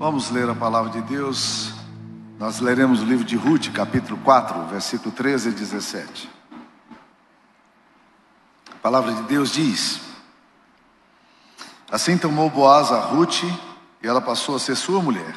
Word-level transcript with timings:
Vamos 0.00 0.30
ler 0.30 0.48
a 0.48 0.54
palavra 0.54 0.90
de 0.90 1.02
Deus. 1.02 1.74
Nós 2.38 2.58
leremos 2.58 3.02
o 3.02 3.04
livro 3.04 3.22
de 3.22 3.36
Ruth, 3.36 3.70
capítulo 3.70 4.18
4, 4.24 4.68
versículo 4.68 5.14
13 5.14 5.50
e 5.50 5.52
17. 5.52 6.30
A 8.70 8.76
palavra 8.80 9.12
de 9.12 9.22
Deus 9.24 9.52
diz: 9.52 10.00
Assim 11.92 12.16
tomou 12.16 12.48
Boaz 12.48 12.90
a 12.90 12.98
Ruth, 12.98 13.42
e 14.02 14.08
ela 14.08 14.22
passou 14.22 14.56
a 14.56 14.58
ser 14.58 14.74
sua 14.74 15.02
mulher. 15.02 15.34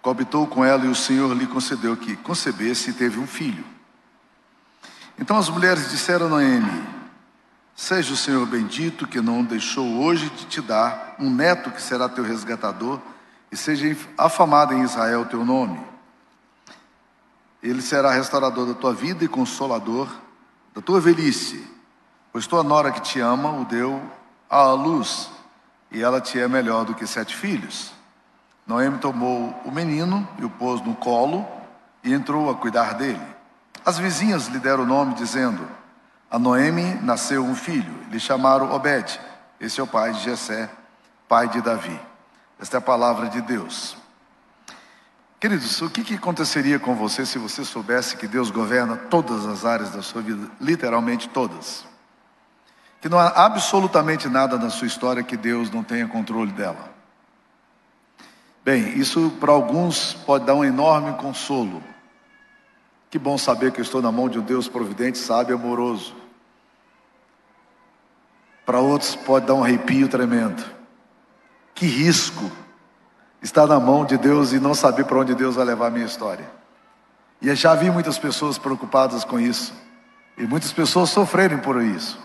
Coabitou 0.00 0.46
com 0.46 0.64
ela, 0.64 0.86
e 0.86 0.88
o 0.88 0.94
Senhor 0.94 1.30
lhe 1.36 1.46
concedeu 1.46 1.94
que 1.98 2.16
concebesse 2.16 2.88
e 2.88 2.94
teve 2.94 3.18
um 3.18 3.26
filho. 3.26 3.66
Então 5.18 5.36
as 5.36 5.50
mulheres 5.50 5.90
disseram 5.90 6.28
a 6.28 6.30
Noemi: 6.30 6.82
Seja 7.76 8.14
o 8.14 8.16
Senhor 8.16 8.46
bendito, 8.46 9.06
que 9.06 9.20
não 9.20 9.44
deixou 9.44 10.00
hoje 10.00 10.30
de 10.30 10.46
te 10.46 10.62
dar 10.62 11.16
um 11.18 11.28
neto 11.28 11.70
que 11.70 11.82
será 11.82 12.08
teu 12.08 12.24
resgatador 12.24 12.98
e 13.50 13.56
seja 13.56 13.96
afamado 14.16 14.74
em 14.74 14.82
Israel 14.82 15.22
o 15.22 15.26
teu 15.26 15.44
nome. 15.44 15.80
Ele 17.62 17.82
será 17.82 18.10
restaurador 18.10 18.66
da 18.66 18.74
tua 18.74 18.94
vida 18.94 19.24
e 19.24 19.28
consolador 19.28 20.08
da 20.74 20.80
tua 20.80 21.00
velhice, 21.00 21.68
pois 22.32 22.46
tua 22.46 22.62
nora 22.62 22.92
que 22.92 23.00
te 23.00 23.20
ama 23.20 23.50
o 23.50 23.64
deu 23.64 24.00
à 24.48 24.72
luz, 24.72 25.30
e 25.90 26.02
ela 26.02 26.20
te 26.20 26.38
é 26.38 26.46
melhor 26.46 26.84
do 26.84 26.94
que 26.94 27.06
sete 27.06 27.36
filhos. 27.36 27.92
Noemi 28.66 28.98
tomou 28.98 29.54
o 29.64 29.70
menino 29.70 30.26
e 30.38 30.44
o 30.44 30.50
pôs 30.50 30.80
no 30.82 30.94
colo 30.94 31.46
e 32.04 32.12
entrou 32.12 32.48
a 32.48 32.54
cuidar 32.54 32.94
dele. 32.94 33.20
As 33.84 33.98
vizinhas 33.98 34.46
lhe 34.46 34.58
deram 34.58 34.84
o 34.84 34.86
nome, 34.86 35.14
dizendo: 35.14 35.66
A 36.30 36.38
Noemi 36.38 36.94
nasceu 37.02 37.44
um 37.44 37.54
filho. 37.54 37.92
Lhe 38.10 38.20
chamaram 38.20 38.72
Obed. 38.72 39.18
Esse 39.58 39.80
é 39.80 39.82
o 39.82 39.86
pai 39.86 40.12
de 40.12 40.20
Jessé, 40.20 40.70
pai 41.28 41.48
de 41.48 41.60
Davi. 41.60 41.98
Esta 42.60 42.76
é 42.76 42.78
a 42.78 42.82
palavra 42.82 43.28
de 43.28 43.40
Deus. 43.40 43.96
Queridos, 45.40 45.80
o 45.80 45.88
que, 45.88 46.04
que 46.04 46.14
aconteceria 46.16 46.78
com 46.78 46.94
você 46.94 47.24
se 47.24 47.38
você 47.38 47.64
soubesse 47.64 48.16
que 48.16 48.28
Deus 48.28 48.50
governa 48.50 48.94
todas 48.94 49.46
as 49.46 49.64
áreas 49.64 49.90
da 49.90 50.02
sua 50.02 50.20
vida, 50.20 50.50
literalmente 50.60 51.30
todas? 51.30 51.86
Que 53.00 53.08
não 53.08 53.18
há 53.18 53.28
absolutamente 53.28 54.28
nada 54.28 54.58
na 54.58 54.68
sua 54.68 54.86
história 54.86 55.22
que 55.22 55.38
Deus 55.38 55.70
não 55.70 55.82
tenha 55.82 56.06
controle 56.06 56.52
dela. 56.52 56.90
Bem, 58.62 58.98
isso 58.98 59.30
para 59.40 59.50
alguns 59.50 60.12
pode 60.12 60.44
dar 60.44 60.54
um 60.54 60.62
enorme 60.62 61.14
consolo. 61.14 61.82
Que 63.08 63.18
bom 63.18 63.38
saber 63.38 63.72
que 63.72 63.80
eu 63.80 63.84
estou 63.84 64.02
na 64.02 64.12
mão 64.12 64.28
de 64.28 64.38
um 64.38 64.42
Deus 64.42 64.68
providente, 64.68 65.16
sábio 65.16 65.54
e 65.54 65.58
amoroso. 65.58 66.14
Para 68.66 68.78
outros 68.78 69.16
pode 69.16 69.46
dar 69.46 69.54
um 69.54 69.64
arrepio 69.64 70.06
tremendo. 70.06 70.79
Que 71.74 71.86
risco 71.86 72.50
estar 73.42 73.66
na 73.66 73.80
mão 73.80 74.04
de 74.04 74.16
Deus 74.16 74.52
e 74.52 74.60
não 74.60 74.74
saber 74.74 75.04
para 75.04 75.18
onde 75.18 75.34
Deus 75.34 75.56
vai 75.56 75.64
levar 75.64 75.86
a 75.86 75.90
minha 75.90 76.06
história. 76.06 76.50
E 77.40 77.54
já 77.54 77.74
vi 77.74 77.90
muitas 77.90 78.18
pessoas 78.18 78.58
preocupadas 78.58 79.24
com 79.24 79.40
isso. 79.40 79.72
E 80.36 80.46
muitas 80.46 80.72
pessoas 80.72 81.10
sofrerem 81.10 81.58
por 81.58 81.82
isso. 81.82 82.18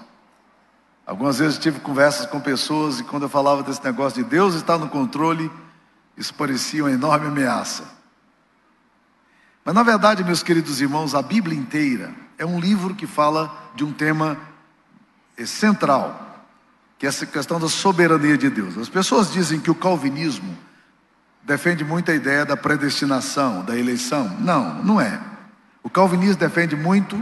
Algumas 1.05 1.37
vezes 1.37 1.59
tive 1.59 1.79
conversas 1.79 2.25
com 2.25 2.39
pessoas 2.39 2.99
e 2.99 3.03
quando 3.03 3.23
eu 3.23 3.29
falava 3.29 3.61
desse 3.61 3.83
negócio 3.83 4.23
de 4.23 4.29
Deus 4.29 4.55
estar 4.55 4.77
no 4.77 4.89
controle, 4.89 5.51
isso 6.17 6.33
parecia 6.33 6.83
uma 6.83 6.91
enorme 6.91 7.27
ameaça. 7.27 7.83
Mas 9.63 9.75
na 9.75 9.83
verdade, 9.83 10.23
meus 10.23 10.41
queridos 10.41 10.81
irmãos, 10.81 11.13
a 11.13 11.21
Bíblia 11.21 11.57
inteira 11.57 12.13
é 12.37 12.45
um 12.45 12.59
livro 12.59 12.95
que 12.95 13.05
fala 13.05 13.55
de 13.75 13.83
um 13.83 13.93
tema 13.93 14.37
central, 15.45 16.24
que 16.97 17.05
é 17.05 17.09
essa 17.09 17.25
questão 17.25 17.59
da 17.59 17.69
soberania 17.69 18.37
de 18.37 18.49
Deus. 18.49 18.77
As 18.77 18.89
pessoas 18.89 19.31
dizem 19.31 19.59
que 19.59 19.71
o 19.71 19.75
calvinismo 19.75 20.57
defende 21.43 21.83
muito 21.83 22.09
a 22.11 22.15
ideia 22.15 22.45
da 22.45 22.57
predestinação, 22.57 23.63
da 23.63 23.77
eleição. 23.77 24.37
Não, 24.39 24.83
não 24.83 25.01
é. 25.01 25.19
O 25.83 25.89
calvinismo 25.89 26.37
defende 26.37 26.75
muito 26.75 27.15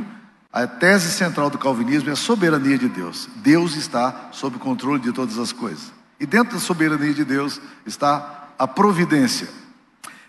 a 0.54 0.68
tese 0.68 1.12
central 1.12 1.50
do 1.50 1.58
calvinismo 1.58 2.10
é 2.10 2.14
a 2.14 2.16
soberania 2.16 2.78
de 2.78 2.88
Deus. 2.88 3.28
Deus 3.38 3.76
está 3.76 4.30
sob 4.32 4.60
controle 4.60 5.02
de 5.02 5.12
todas 5.12 5.40
as 5.40 5.52
coisas. 5.52 5.92
E 6.20 6.28
dentro 6.28 6.54
da 6.54 6.60
soberania 6.60 7.12
de 7.12 7.26
Deus 7.26 7.60
está 7.88 8.50
a 8.60 8.68
providência. 8.68 9.50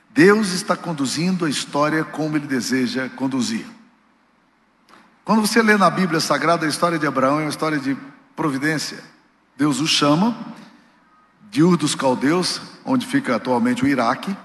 Deus 0.09 0.53
está 0.53 0.75
conduzindo 0.75 1.45
a 1.45 1.51
história 1.51 2.03
como 2.05 2.39
ele 2.39 2.47
deseja 2.47 3.11
conduzir. 3.11 3.67
Quando 5.27 5.43
você 5.43 5.61
lê 5.61 5.77
na 5.77 5.91
Bíblia 5.91 6.21
Sagrada 6.21 6.65
a 6.65 6.69
história 6.71 6.99
de 6.99 7.07
Abraão, 7.07 7.41
é 7.41 7.43
uma 7.43 7.51
história 7.51 7.79
de 7.79 7.95
providência. 8.35 9.05
Deus 9.57 9.81
o 9.81 9.87
chama 9.87 10.37
de 11.51 11.63
Ur 11.63 11.77
dos 11.77 11.95
Caldeus, 11.95 12.61
onde 12.85 13.07
fica 13.07 13.37
atualmente 13.37 13.85
o 13.85 13.87
Iraque, 13.87 14.37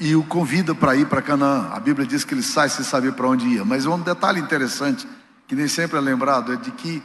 e 0.00 0.16
o 0.16 0.24
convida 0.24 0.74
para 0.74 0.96
ir 0.96 1.06
para 1.06 1.20
Canaã. 1.20 1.68
A 1.70 1.78
Bíblia 1.78 2.06
diz 2.06 2.24
que 2.24 2.32
ele 2.32 2.42
sai 2.42 2.68
sem 2.68 2.84
saber 2.84 3.12
para 3.12 3.28
onde 3.28 3.46
ia. 3.46 3.64
Mas 3.64 3.84
um 3.84 4.00
detalhe 4.00 4.40
interessante, 4.40 5.06
que 5.46 5.54
nem 5.54 5.68
sempre 5.68 5.98
é 5.98 6.00
lembrado, 6.00 6.52
é 6.52 6.56
de 6.56 6.70
que 6.70 7.02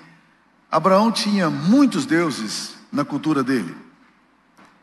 Abraão 0.71 1.11
tinha 1.11 1.49
muitos 1.49 2.05
deuses 2.05 2.75
na 2.91 3.03
cultura 3.03 3.43
dele. 3.43 3.75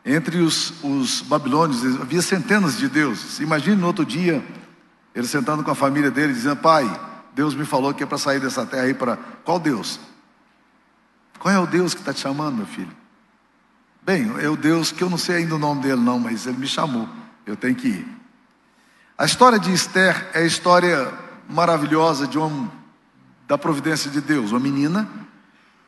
Entre 0.05 0.37
os, 0.37 0.73
os 0.83 1.21
babilônios 1.21 1.83
havia 1.99 2.21
centenas 2.21 2.77
de 2.77 2.87
deuses. 2.87 3.39
Imagine 3.39 3.75
no 3.75 3.87
outro 3.87 4.05
dia, 4.05 4.45
ele 5.13 5.27
sentando 5.27 5.63
com 5.63 5.71
a 5.71 5.75
família 5.75 6.11
dele, 6.11 6.31
dizendo: 6.31 6.57
Pai, 6.57 6.87
Deus 7.33 7.55
me 7.55 7.65
falou 7.65 7.93
que 7.93 8.03
é 8.03 8.05
para 8.05 8.17
sair 8.17 8.39
dessa 8.39 8.65
terra 8.65 8.87
e 8.87 8.93
para. 8.93 9.17
Qual 9.43 9.59
Deus? 9.59 9.99
Qual 11.39 11.53
é 11.53 11.59
o 11.59 11.67
Deus 11.67 11.93
que 11.93 11.99
está 11.99 12.13
te 12.13 12.19
chamando, 12.19 12.57
meu 12.57 12.65
filho? 12.65 12.95
Bem, 14.03 14.31
é 14.41 14.49
o 14.49 14.55
Deus 14.55 14.91
que 14.91 15.03
eu 15.03 15.09
não 15.09 15.17
sei 15.17 15.37
ainda 15.37 15.55
o 15.55 15.59
nome 15.59 15.81
dele, 15.81 16.01
não, 16.01 16.19
mas 16.19 16.45
ele 16.45 16.57
me 16.57 16.67
chamou. 16.67 17.07
Eu 17.45 17.55
tenho 17.55 17.75
que 17.75 17.89
ir. 17.89 18.07
A 19.17 19.25
história 19.25 19.59
de 19.59 19.73
Esther 19.73 20.29
é 20.33 20.39
a 20.39 20.45
história 20.45 21.11
maravilhosa 21.49 22.27
de 22.27 22.37
uma, 22.37 22.71
da 23.47 23.57
providência 23.57 24.09
de 24.09 24.21
Deus. 24.21 24.51
Uma 24.51 24.59
menina 24.59 25.09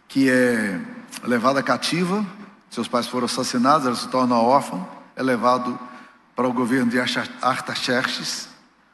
que 0.07 0.29
é 0.29 0.81
levada 1.23 1.61
cativa, 1.61 2.25
seus 2.69 2.87
pais 2.87 3.07
foram 3.07 3.25
assassinados, 3.25 3.87
ela 3.87 3.95
se 3.95 4.07
torna 4.07 4.35
órfã, 4.35 4.85
é 5.15 5.23
levado 5.23 5.77
para 6.35 6.47
o 6.47 6.53
governo 6.53 6.89
de 6.89 6.99
Artaxerxes, 7.41 8.49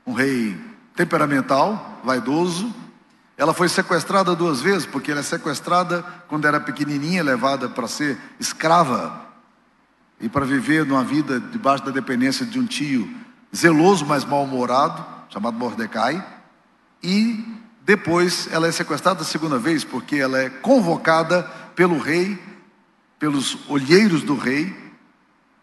um 0.06 0.14
rei 0.14 0.60
temperamental, 0.96 2.00
vaidoso, 2.04 2.74
ela 3.38 3.54
foi 3.54 3.68
sequestrada 3.68 4.36
duas 4.36 4.62
vezes, 4.62 4.86
porque 4.86 5.12
ela 5.12 5.20
é 5.20 5.24
sequestrada 5.24 6.04
quando 6.28 6.48
era 6.48 6.60
pequenininha, 6.60 7.24
levada 7.24 7.68
para 7.68 7.88
ser 7.88 8.18
escrava 8.40 9.26
e 10.20 10.30
para 10.30 10.46
viver 10.46 10.86
numa 10.86 11.04
vida 11.04 11.40
debaixo 11.40 11.84
da 11.84 11.92
dependência 11.92 12.46
de 12.46 12.58
um 12.58 12.66
tio 12.66 13.10
zeloso, 13.54 14.06
mas 14.06 14.24
mal-humorado, 14.24 15.06
chamado 15.30 15.58
Mordecai. 15.58 16.26
E 17.04 17.46
depois 17.82 18.48
ela 18.52 18.68
é 18.68 18.72
sequestrada 18.72 19.22
a 19.22 19.26
segunda 19.26 19.60
vez, 19.60 19.84
porque 19.84 20.16
ela 20.16 20.40
é 20.40 20.50
convocada 20.50 21.44
pelo 21.76 22.00
rei, 22.00 22.42
pelos 23.20 23.58
olheiros 23.68 24.24
do 24.24 24.38
rei, 24.38 24.74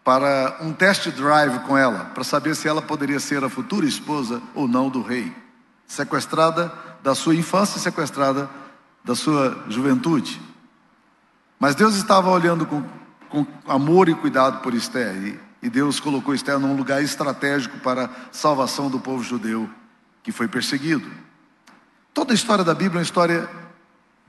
para 0.03 0.57
um 0.61 0.73
test 0.73 1.09
drive 1.09 1.59
com 1.59 1.77
ela, 1.77 2.05
para 2.13 2.23
saber 2.23 2.55
se 2.55 2.67
ela 2.67 2.81
poderia 2.81 3.19
ser 3.19 3.43
a 3.43 3.49
futura 3.49 3.85
esposa 3.85 4.41
ou 4.53 4.67
não 4.67 4.89
do 4.89 5.01
rei. 5.01 5.33
Sequestrada 5.87 6.71
da 7.03 7.13
sua 7.13 7.35
infância 7.35 7.79
sequestrada 7.79 8.49
da 9.03 9.13
sua 9.13 9.65
juventude. 9.67 10.41
Mas 11.59 11.75
Deus 11.75 11.95
estava 11.95 12.29
olhando 12.29 12.65
com, 12.65 12.81
com 13.29 13.45
amor 13.67 14.07
e 14.07 14.15
cuidado 14.15 14.61
por 14.61 14.73
Esther, 14.73 15.15
e, 15.15 15.39
e 15.61 15.69
Deus 15.69 15.99
colocou 15.99 16.33
Esther 16.33 16.57
num 16.57 16.75
lugar 16.75 17.03
estratégico 17.03 17.77
para 17.79 18.05
a 18.05 18.09
salvação 18.31 18.89
do 18.89 18.99
povo 18.99 19.21
judeu 19.21 19.69
que 20.23 20.31
foi 20.31 20.47
perseguido. 20.47 21.05
Toda 22.13 22.31
a 22.31 22.35
história 22.35 22.63
da 22.63 22.73
Bíblia 22.73 22.99
é 22.99 22.99
uma 22.99 23.03
história 23.03 23.49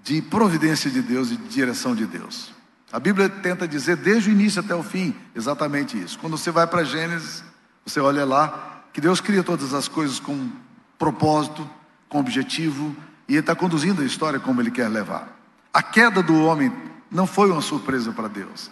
de 0.03 0.21
providência 0.21 0.91
de 0.91 1.01
Deus 1.01 1.31
e 1.31 1.37
de 1.37 1.49
direção 1.49 1.95
de 1.95 2.07
Deus. 2.07 2.53
A 2.93 2.99
Bíblia 2.99 3.29
tenta 3.29 3.67
dizer 3.67 3.97
desde 3.97 4.31
o 4.31 4.33
início 4.33 4.61
até 4.61 4.75
o 4.75 4.83
fim 4.83 5.15
exatamente 5.35 6.01
isso. 6.01 6.19
Quando 6.19 6.37
você 6.37 6.51
vai 6.51 6.67
para 6.67 6.85
Gênesis, 6.85 7.45
você 7.85 8.01
olha 8.01 8.25
lá 8.25 8.83
que 8.93 9.01
Deus 9.01 9.21
cria 9.21 9.43
todas 9.43 9.75
as 9.75 9.89
coisas 9.89 10.19
com 10.19 10.51
propósito, 10.99 11.69
com 12.15 12.21
objetivo, 12.21 12.95
e 13.27 13.33
ele 13.33 13.41
está 13.41 13.57
conduzindo 13.57 14.01
a 14.01 14.05
história 14.05 14.39
como 14.39 14.61
ele 14.61 14.71
quer 14.71 14.87
levar. 14.87 15.37
A 15.73 15.83
queda 15.83 16.23
do 16.23 16.45
homem 16.45 16.73
não 17.11 17.27
foi 17.27 17.51
uma 17.51 17.61
surpresa 17.61 18.13
para 18.13 18.29
Deus. 18.29 18.71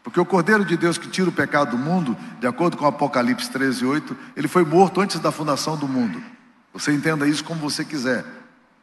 Porque 0.00 0.20
o 0.20 0.24
Cordeiro 0.24 0.64
de 0.64 0.76
Deus 0.76 0.96
que 0.96 1.08
tira 1.08 1.28
o 1.28 1.32
pecado 1.32 1.72
do 1.72 1.76
mundo, 1.76 2.16
de 2.38 2.46
acordo 2.46 2.76
com 2.76 2.86
Apocalipse 2.86 3.50
13, 3.50 3.84
8, 3.84 4.16
ele 4.36 4.46
foi 4.46 4.64
morto 4.64 5.00
antes 5.00 5.18
da 5.18 5.32
fundação 5.32 5.76
do 5.76 5.88
mundo. 5.88 6.22
Você 6.72 6.92
entenda 6.92 7.26
isso 7.26 7.42
como 7.42 7.58
você 7.58 7.84
quiser. 7.84 8.24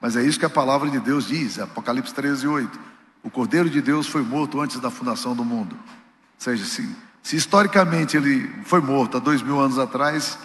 Mas 0.01 0.17
é 0.17 0.23
isso 0.23 0.37
que 0.37 0.45
a 0.45 0.49
palavra 0.49 0.89
de 0.89 0.99
Deus 0.99 1.27
diz, 1.27 1.57
Apocalipse 1.57 2.13
13, 2.13 2.49
8. 2.49 2.79
O 3.23 3.29
Cordeiro 3.29 3.69
de 3.69 3.81
Deus 3.81 4.07
foi 4.07 4.23
morto 4.23 4.59
antes 4.59 4.77
da 4.81 4.91
fundação 4.91 5.33
do 5.33 5.45
mundo. 5.45 5.73
Ou 5.73 6.37
seja, 6.37 6.65
se, 6.65 6.85
se 7.23 7.37
historicamente 7.37 8.17
ele 8.17 8.45
foi 8.65 8.81
morto 8.81 9.15
há 9.15 9.19
dois 9.21 9.41
mil 9.41 9.57
anos 9.57 9.79
atrás, 9.79 10.37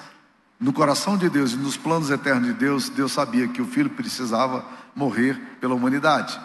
no 0.59 0.73
coração 0.73 1.17
de 1.17 1.29
Deus 1.29 1.53
e 1.53 1.57
nos 1.57 1.77
planos 1.77 2.11
eternos 2.11 2.47
de 2.47 2.55
Deus, 2.55 2.89
Deus 2.89 3.13
sabia 3.13 3.49
que 3.49 3.61
o 3.61 3.67
filho 3.67 3.91
precisava 3.91 4.65
morrer 4.95 5.35
pela 5.61 5.75
humanidade. 5.75 6.41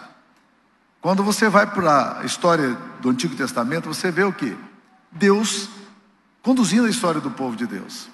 Quando 1.00 1.22
você 1.22 1.48
vai 1.48 1.66
para 1.66 2.20
a 2.20 2.24
história 2.24 2.76
do 3.00 3.08
Antigo 3.08 3.34
Testamento, 3.34 3.88
você 3.88 4.10
vê 4.10 4.24
o 4.24 4.32
que? 4.32 4.56
Deus 5.10 5.68
conduzindo 6.42 6.86
a 6.86 6.90
história 6.90 7.20
do 7.20 7.30
povo 7.30 7.56
de 7.56 7.66
Deus. 7.66 8.08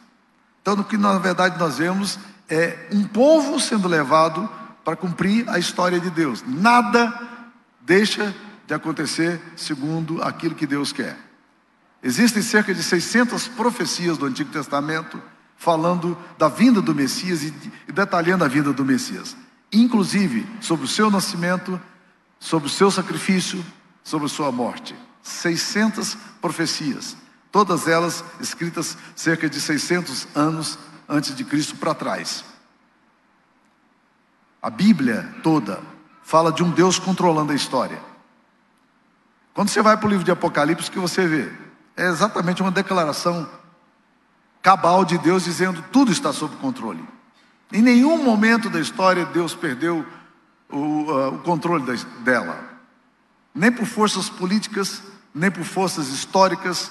Então, 0.62 0.74
o 0.74 0.84
que 0.84 0.96
na 0.96 1.18
verdade 1.18 1.58
nós 1.58 1.78
vemos 1.78 2.18
é 2.48 2.88
um 2.92 3.04
povo 3.04 3.58
sendo 3.58 3.88
levado 3.88 4.48
para 4.84 4.96
cumprir 4.96 5.48
a 5.48 5.58
história 5.58 5.98
de 5.98 6.10
Deus. 6.10 6.44
Nada 6.46 7.12
deixa 7.80 8.34
de 8.66 8.74
acontecer 8.74 9.40
segundo 9.56 10.22
aquilo 10.22 10.54
que 10.54 10.66
Deus 10.66 10.92
quer. 10.92 11.16
Existem 12.02 12.42
cerca 12.42 12.72
de 12.74 12.82
600 12.82 13.48
profecias 13.48 14.18
do 14.18 14.26
Antigo 14.26 14.50
Testamento 14.50 15.20
falando 15.56 16.16
da 16.38 16.48
vinda 16.48 16.80
do 16.80 16.94
Messias 16.94 17.42
e 17.42 17.50
detalhando 17.92 18.44
a 18.44 18.48
vinda 18.48 18.72
do 18.72 18.84
Messias, 18.84 19.36
inclusive 19.72 20.46
sobre 20.60 20.84
o 20.84 20.88
seu 20.88 21.10
nascimento, 21.10 21.80
sobre 22.38 22.68
o 22.68 22.70
seu 22.70 22.90
sacrifício, 22.90 23.64
sobre 24.04 24.26
a 24.26 24.28
sua 24.28 24.52
morte. 24.52 24.94
600 25.22 26.16
profecias, 26.40 27.16
todas 27.50 27.88
elas 27.88 28.22
escritas 28.38 28.96
cerca 29.16 29.48
de 29.48 29.60
600 29.60 30.28
anos 30.34 30.78
antes 31.08 31.34
de 31.34 31.44
Cristo 31.44 31.76
para 31.76 31.94
trás. 31.94 32.44
A 34.62 34.70
Bíblia 34.70 35.34
toda 35.42 35.80
fala 36.22 36.52
de 36.52 36.62
um 36.62 36.70
Deus 36.70 36.98
controlando 36.98 37.52
a 37.52 37.54
história. 37.54 38.00
Quando 39.54 39.68
você 39.68 39.80
vai 39.80 39.96
para 39.96 40.06
o 40.06 40.10
livro 40.10 40.24
de 40.24 40.30
Apocalipse, 40.30 40.88
o 40.88 40.92
que 40.92 40.98
você 40.98 41.26
vê? 41.26 41.50
É 41.96 42.06
exatamente 42.08 42.60
uma 42.60 42.70
declaração 42.70 43.48
cabal 44.66 45.04
de 45.04 45.16
Deus 45.16 45.44
dizendo 45.44 45.80
tudo 45.92 46.10
está 46.10 46.32
sob 46.32 46.56
controle. 46.56 47.00
Em 47.72 47.80
nenhum 47.80 48.20
momento 48.20 48.68
da 48.68 48.80
história 48.80 49.24
Deus 49.24 49.54
perdeu 49.54 50.04
o, 50.68 50.76
uh, 50.76 51.34
o 51.36 51.38
controle 51.38 51.86
da, 51.86 51.92
dela, 52.24 52.58
nem 53.54 53.70
por 53.70 53.86
forças 53.86 54.28
políticas, 54.28 55.04
nem 55.32 55.52
por 55.52 55.62
forças 55.62 56.08
históricas, 56.08 56.90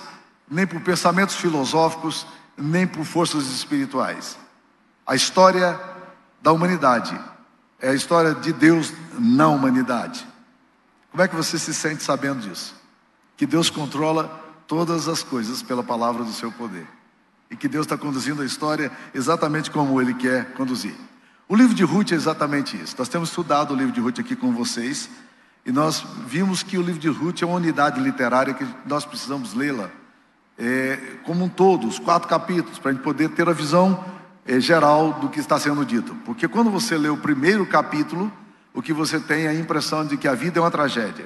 nem 0.49 0.65
por 0.65 0.79
pensamentos 0.79 1.35
filosóficos, 1.35 2.25
nem 2.55 2.87
por 2.87 3.03
forças 3.03 3.47
espirituais. 3.47 4.37
A 5.05 5.13
história 5.13 5.77
da 6.41 6.53
humanidade 6.53 7.19
é 7.81 7.89
a 7.89 7.93
história 7.93 8.33
de 8.35 8.53
Deus 8.53 8.93
na 9.19 9.49
humanidade. 9.49 10.25
Como 11.11 11.21
é 11.21 11.27
que 11.27 11.35
você 11.35 11.59
se 11.59 11.73
sente 11.73 12.03
sabendo 12.03 12.39
disso? 12.39 12.73
Que 13.35 13.45
Deus 13.45 13.69
controla 13.69 14.29
todas 14.65 15.09
as 15.09 15.21
coisas 15.21 15.61
pela 15.61 15.83
palavra 15.83 16.23
do 16.23 16.31
seu 16.31 16.53
poder. 16.53 16.87
E 17.55 17.57
que 17.57 17.69
Deus 17.69 17.85
está 17.85 17.97
conduzindo 17.97 18.41
a 18.41 18.45
história 18.45 18.91
exatamente 19.13 19.71
como 19.71 20.01
Ele 20.01 20.13
quer 20.13 20.51
conduzir. 20.55 20.93
O 21.47 21.55
livro 21.55 21.73
de 21.73 21.85
Ruth 21.85 22.11
é 22.11 22.15
exatamente 22.15 22.75
isso. 22.75 22.93
Nós 22.99 23.07
temos 23.07 23.29
estudado 23.29 23.73
o 23.73 23.77
livro 23.77 23.93
de 23.93 24.01
Ruth 24.01 24.19
aqui 24.19 24.35
com 24.35 24.51
vocês. 24.51 25.09
E 25.65 25.71
nós 25.71 26.05
vimos 26.27 26.63
que 26.63 26.77
o 26.77 26.81
livro 26.81 26.99
de 26.99 27.07
Ruth 27.07 27.41
é 27.41 27.45
uma 27.45 27.55
unidade 27.55 28.01
literária 28.01 28.53
que 28.53 28.67
nós 28.85 29.05
precisamos 29.05 29.53
lê-la 29.53 29.89
é, 30.57 30.99
como 31.23 31.45
um 31.45 31.47
todo, 31.47 31.87
os 31.87 31.97
quatro 31.97 32.27
capítulos, 32.27 32.77
para 32.77 32.91
a 32.91 32.93
gente 32.93 33.03
poder 33.03 33.29
ter 33.29 33.47
a 33.47 33.53
visão 33.53 34.03
é, 34.45 34.59
geral 34.59 35.13
do 35.13 35.29
que 35.29 35.39
está 35.39 35.57
sendo 35.57 35.85
dito. 35.85 36.13
Porque 36.25 36.49
quando 36.49 36.69
você 36.69 36.97
lê 36.97 37.07
o 37.07 37.15
primeiro 37.15 37.65
capítulo, 37.65 38.29
o 38.73 38.81
que 38.81 38.91
você 38.91 39.17
tem 39.17 39.45
é 39.45 39.47
a 39.47 39.55
impressão 39.55 40.05
de 40.05 40.17
que 40.17 40.27
a 40.27 40.35
vida 40.35 40.59
é 40.59 40.61
uma 40.61 40.69
tragédia. 40.71 41.25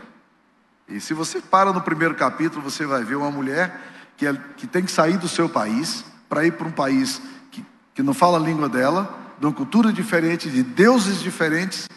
E 0.88 1.02
se 1.02 1.16
você 1.16 1.42
para 1.42 1.74
no 1.74 1.81
primeiro 1.81 2.14
capítulo, 2.14 2.62
você 2.62 2.86
vai 2.86 3.04
ver 3.04 3.16
uma 3.16 3.31
mulher 3.31 3.81
que, 4.16 4.28
é, 4.28 4.34
que 4.56 4.68
tem 4.68 4.84
que 4.84 4.92
sair 4.92 5.18
do 5.18 5.28
seu 5.28 5.50
país 5.50 6.06
para 6.30 6.46
ir 6.46 6.52
para 6.54 6.68
um 6.68 6.72
país 6.72 7.20
que, 7.52 7.66
que 7.96 8.04
não 8.04 8.14
fala 8.14 8.38
a 8.38 8.42
língua 8.42 8.70
dela, 8.70 9.18
de 9.40 9.46
uma 9.46 9.54
cultura 9.54 9.92
diferente, 9.92 10.50
de 10.50 10.62
deuses 10.62 11.20
diferentes. 11.20 11.90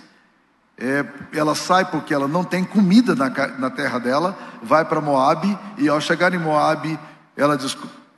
É, 0.79 1.05
ela 1.33 1.55
sai 1.55 1.85
porque 1.85 2.15
ela 2.15 2.27
não 2.27 2.43
tem 2.43 2.65
comida 2.65 3.15
na, 3.15 3.29
na 3.59 3.71
terra 3.71 3.99
dela, 3.99 4.37
vai 4.63 4.85
para 4.85 5.01
Moab 5.01 5.57
e 5.77 5.89
ao 5.89 6.01
chegar 6.01 6.33
em 6.33 6.39
Moab, 6.39 6.99
ela, 7.37 7.59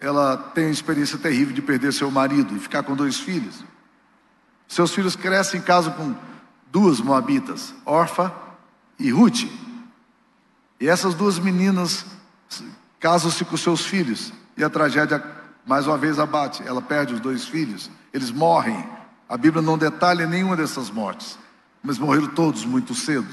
ela 0.00 0.36
tem 0.54 0.66
a 0.66 0.70
experiência 0.70 1.18
terrível 1.18 1.52
de 1.52 1.60
perder 1.60 1.92
seu 1.92 2.10
marido 2.10 2.56
e 2.56 2.60
ficar 2.60 2.84
com 2.84 2.94
dois 2.94 3.18
filhos. 3.18 3.64
Seus 4.68 4.92
filhos 4.92 5.16
crescem 5.16 5.60
em 5.60 5.62
casa 5.62 5.90
com 5.90 6.14
duas 6.70 7.00
moabitas, 7.00 7.74
Orfa 7.84 8.32
e 8.98 9.10
Ruth. 9.10 9.44
E 10.80 10.88
essas 10.88 11.14
duas 11.14 11.38
meninas 11.38 12.06
casam-se 12.98 13.44
com 13.44 13.56
seus 13.56 13.84
filhos. 13.84 14.32
E 14.56 14.64
a 14.64 14.70
tragédia 14.70 15.22
mais 15.66 15.86
uma 15.86 15.96
vez 15.96 16.18
abate. 16.18 16.62
Ela 16.66 16.82
perde 16.82 17.14
os 17.14 17.20
dois 17.20 17.44
filhos. 17.44 17.90
Eles 18.12 18.30
morrem. 18.30 18.84
A 19.28 19.36
Bíblia 19.36 19.62
não 19.62 19.78
detalha 19.78 20.26
nenhuma 20.26 20.56
dessas 20.56 20.90
mortes. 20.90 21.38
Mas 21.82 21.98
morreram 21.98 22.28
todos 22.28 22.64
muito 22.64 22.94
cedo. 22.94 23.28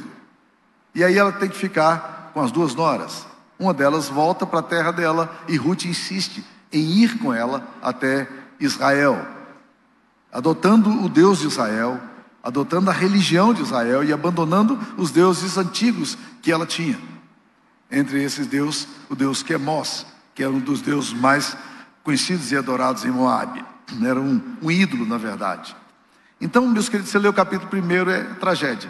E 0.94 1.04
aí 1.04 1.18
ela 1.18 1.32
tem 1.32 1.50
que 1.50 1.58
ficar 1.58 2.32
com 2.34 2.42
as 2.42 2.52
duas 2.52 2.76
noras. 2.76 3.26
Uma 3.58 3.74
delas 3.74 4.08
volta 4.08 4.46
para 4.46 4.60
a 4.60 4.64
terra 4.64 4.92
dela 4.92 5.32
e 5.48 5.56
Ruth 5.56 5.86
insiste 5.86 6.44
em 6.72 6.80
ir 6.80 7.20
com 7.20 7.34
ela 7.34 7.68
até 7.82 8.28
Israel, 8.60 9.26
adotando 10.32 10.90
o 11.04 11.10
Deus 11.10 11.40
de 11.40 11.48
Israel, 11.48 12.00
adotando 12.44 12.90
a 12.90 12.94
religião 12.94 13.54
de 13.54 13.62
Israel 13.62 14.04
e 14.04 14.14
abandonando 14.14 14.80
os 14.98 15.12
deuses 15.12 15.58
antigos 15.58 16.18
que 16.42 16.52
ela 16.52 16.66
tinha. 16.66 17.00
Entre 17.92 18.24
esses 18.24 18.48
deuses, 18.48 18.88
o 19.10 19.16
deus 19.16 19.44
Quemos, 19.44 20.06
que 20.34 20.44
era 20.44 20.52
um 20.52 20.60
dos 20.60 20.82
deuses 20.82 21.12
mais 21.14 21.58
conhecidos 22.04 22.52
e 22.52 22.58
adorados 22.58 23.06
em 23.06 23.12
Moab. 23.12 23.64
Era 24.04 24.20
um, 24.20 24.58
um 24.62 24.72
ídolo, 24.72 25.06
na 25.06 25.18
verdade. 25.18 25.76
Então, 26.40 26.68
meus 26.68 26.90
queridos, 26.90 27.12
você 27.12 27.20
lê 27.20 27.28
o 27.28 27.34
capítulo 27.34 27.70
primeiro, 27.70 28.10
é 28.10 28.24
tragédia. 28.36 28.90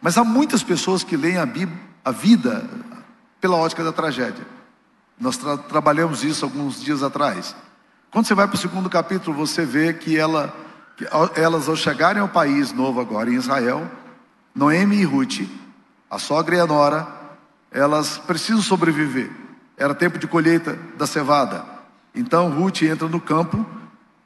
Mas 0.00 0.16
há 0.16 0.24
muitas 0.24 0.62
pessoas 0.62 1.02
que 1.02 1.16
leem 1.16 1.38
a, 1.38 1.46
Bíblia, 1.46 1.78
a 2.04 2.10
vida 2.10 2.64
pela 3.40 3.56
ótica 3.56 3.82
da 3.82 3.92
tragédia. 3.92 4.46
Nós 5.18 5.36
tra 5.36 5.56
trabalhamos 5.56 6.24
isso 6.24 6.44
alguns 6.44 6.80
dias 6.80 7.02
atrás. 7.02 7.54
Quando 8.10 8.26
você 8.26 8.34
vai 8.34 8.46
para 8.46 8.56
o 8.56 8.58
segundo 8.58 8.88
capítulo, 8.88 9.36
você 9.36 9.64
vê 9.64 9.92
que, 9.92 10.16
ela, 10.16 10.54
que 10.96 11.06
elas, 11.34 11.68
ao 11.68 11.76
chegarem 11.76 12.22
ao 12.22 12.28
país 12.28 12.72
novo 12.72 13.00
agora, 13.00 13.30
em 13.30 13.34
Israel, 13.34 13.90
Noemi 14.54 14.96
e 14.96 15.04
Ruth, 15.04 15.42
a 16.10 16.18
sogra 16.18 16.56
e 16.56 16.60
a 16.60 16.66
nora, 16.66 17.06
elas 17.70 18.18
precisam 18.18 18.62
sobreviver. 18.62 19.30
Era 19.76 19.94
tempo 19.94 20.18
de 20.18 20.26
colheita 20.26 20.78
da 20.96 21.06
cevada. 21.06 21.64
Então 22.14 22.50
Ruth 22.50 22.82
entra 22.82 23.08
no 23.08 23.20
campo 23.20 23.64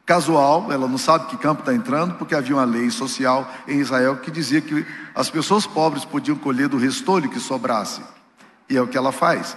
casual, 0.06 0.70
ela 0.70 0.86
não 0.86 0.98
sabe 0.98 1.26
que 1.26 1.36
campo 1.36 1.60
está 1.60 1.74
entrando, 1.74 2.14
porque 2.14 2.34
havia 2.34 2.56
uma 2.56 2.64
lei 2.64 2.90
social 2.90 3.50
em 3.66 3.78
Israel 3.78 4.16
que 4.16 4.30
dizia 4.30 4.60
que 4.60 4.86
as 5.14 5.30
pessoas 5.30 5.66
pobres 5.66 6.04
podiam 6.04 6.36
colher 6.36 6.68
do 6.68 6.76
restolho 6.76 7.30
que 7.30 7.40
sobrasse. 7.40 8.02
E 8.68 8.76
é 8.76 8.82
o 8.82 8.86
que 8.86 8.96
ela 8.96 9.12
faz. 9.12 9.56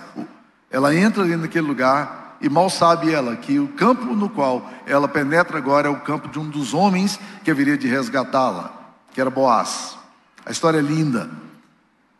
Ela 0.70 0.96
entra 0.96 1.24
ali 1.24 1.36
naquele 1.36 1.68
lugar 1.68 2.38
e 2.40 2.50
mal 2.50 2.70
sabe 2.70 3.12
ela 3.12 3.36
que 3.36 3.60
o 3.60 3.70
campo 3.70 4.14
no 4.14 4.30
qual 4.30 4.70
ela 4.86 5.08
penetra 5.08 5.58
agora 5.58 5.88
é 5.88 5.92
o 5.92 6.02
campo 6.02 6.28
de 6.28 6.40
um 6.40 6.50
dos 6.50 6.74
homens 6.74 7.20
que 7.44 7.52
haveria 7.52 7.78
de 7.78 7.88
resgatá-la, 7.88 8.72
que 9.14 9.20
era 9.20 9.30
Boaz. 9.30 9.98
A 10.46 10.52
história 10.52 10.78
é 10.78 10.82
linda. 10.82 11.30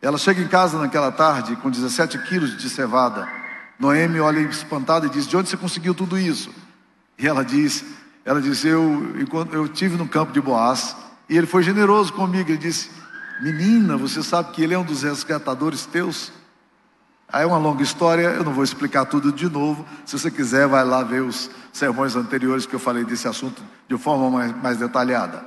Ela 0.02 0.18
chega 0.18 0.40
em 0.40 0.48
casa 0.48 0.78
naquela 0.78 1.10
tarde 1.10 1.56
com 1.56 1.70
17 1.70 2.18
quilos 2.28 2.56
de 2.56 2.68
cevada. 2.68 3.28
Noemi 3.78 4.18
olha 4.20 4.40
espantada 4.40 5.06
e 5.06 5.10
diz: 5.10 5.26
De 5.26 5.36
onde 5.36 5.48
você 5.48 5.56
conseguiu 5.56 5.94
tudo 5.94 6.18
isso? 6.18 6.50
E 7.18 7.26
ela 7.26 7.44
diz: 7.44 7.84
Ela 8.24 8.42
diz, 8.42 8.64
eu, 8.64 9.14
eu 9.52 9.68
tive 9.68 9.96
no 9.96 10.08
campo 10.08 10.32
de 10.32 10.40
Boaz 10.40 10.96
e 11.28 11.36
ele 11.36 11.46
foi 11.46 11.62
generoso 11.62 12.12
comigo. 12.12 12.50
Ele 12.50 12.58
disse: 12.58 12.90
Menina, 13.40 13.96
você 13.96 14.22
sabe 14.22 14.52
que 14.52 14.62
ele 14.62 14.74
é 14.74 14.78
um 14.78 14.84
dos 14.84 15.02
resgatadores 15.02 15.86
teus? 15.86 16.32
Aí 17.30 17.42
é 17.42 17.46
uma 17.46 17.58
longa 17.58 17.82
história, 17.82 18.22
eu 18.22 18.42
não 18.42 18.54
vou 18.54 18.64
explicar 18.64 19.04
tudo 19.04 19.30
de 19.30 19.48
novo. 19.50 19.84
Se 20.06 20.18
você 20.18 20.30
quiser, 20.30 20.66
vai 20.66 20.82
lá 20.82 21.02
ver 21.02 21.22
os 21.22 21.50
sermões 21.72 22.16
anteriores 22.16 22.64
que 22.64 22.74
eu 22.74 22.80
falei 22.80 23.04
desse 23.04 23.28
assunto 23.28 23.62
de 23.86 23.98
forma 23.98 24.30
mais, 24.30 24.62
mais 24.62 24.78
detalhada. 24.78 25.44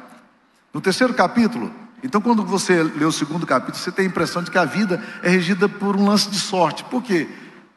No 0.72 0.80
terceiro 0.80 1.14
capítulo, 1.14 1.74
então 2.04 2.22
quando 2.22 2.46
você 2.46 2.84
lê 2.84 3.04
o 3.04 3.12
segundo 3.12 3.48
capítulo, 3.48 3.84
você 3.84 3.92
tem 3.92 4.06
a 4.06 4.10
impressão 4.10 4.44
de 4.44 4.52
que 4.52 4.60
a 4.60 4.66
vida 4.66 5.04
é 5.24 5.30
regida 5.30 5.68
por 5.68 5.96
um 5.96 6.08
lance 6.08 6.30
de 6.30 6.40
sorte. 6.40 6.84
Por 6.84 7.02
quê? 7.02 7.28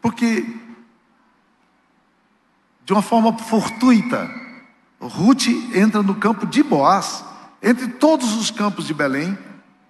Porque, 0.05 0.45
de 2.85 2.93
uma 2.93 3.01
forma 3.01 3.39
fortuita, 3.39 4.31
Ruth 5.01 5.47
entra 5.75 6.03
no 6.03 6.15
campo 6.17 6.47
de 6.47 6.63
Boaz, 6.63 7.25
entre 7.63 7.89
todos 7.89 8.35
os 8.35 8.51
campos 8.51 8.87
de 8.87 8.93
Belém, 8.93 9.39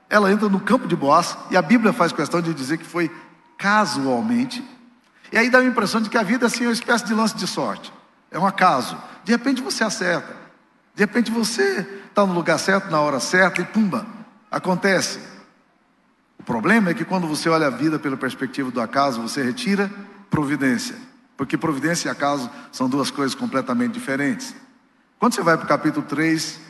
ela 0.08 0.30
entra 0.30 0.48
no 0.48 0.60
campo 0.60 0.86
de 0.86 0.94
Boaz, 0.94 1.36
e 1.50 1.56
a 1.56 1.62
Bíblia 1.62 1.92
faz 1.92 2.12
questão 2.12 2.40
de 2.40 2.54
dizer 2.54 2.78
que 2.78 2.84
foi 2.84 3.10
casualmente. 3.58 4.64
E 5.32 5.36
aí 5.36 5.50
dá 5.50 5.58
a 5.58 5.64
impressão 5.64 6.00
de 6.00 6.08
que 6.08 6.16
a 6.16 6.22
vida 6.22 6.46
assim, 6.46 6.62
é 6.62 6.68
uma 6.68 6.72
espécie 6.72 7.04
de 7.04 7.12
lance 7.12 7.34
de 7.34 7.48
sorte. 7.48 7.92
É 8.30 8.38
um 8.38 8.46
acaso. 8.46 8.96
De 9.24 9.32
repente 9.32 9.62
você 9.62 9.82
acerta. 9.82 10.32
De 10.94 11.02
repente 11.02 11.28
você 11.32 11.80
está 12.08 12.24
no 12.24 12.34
lugar 12.34 12.60
certo, 12.60 12.88
na 12.88 13.00
hora 13.00 13.18
certa 13.18 13.60
e 13.60 13.64
pumba, 13.64 14.06
acontece. 14.48 15.18
O 16.44 16.46
problema 16.46 16.90
é 16.90 16.94
que 16.94 17.06
quando 17.06 17.26
você 17.26 17.48
olha 17.48 17.68
a 17.68 17.70
vida 17.70 17.98
pela 17.98 18.18
perspectiva 18.18 18.70
do 18.70 18.78
acaso, 18.78 19.22
você 19.22 19.42
retira 19.42 19.90
providência. 20.28 20.94
Porque 21.38 21.56
providência 21.56 22.06
e 22.06 22.10
acaso 22.10 22.50
são 22.70 22.86
duas 22.86 23.10
coisas 23.10 23.34
completamente 23.34 23.94
diferentes. 23.94 24.54
Quando 25.18 25.34
você 25.34 25.40
vai 25.40 25.56
para 25.56 25.64
o 25.64 25.66
capítulo 25.68 26.04
3, 26.04 26.60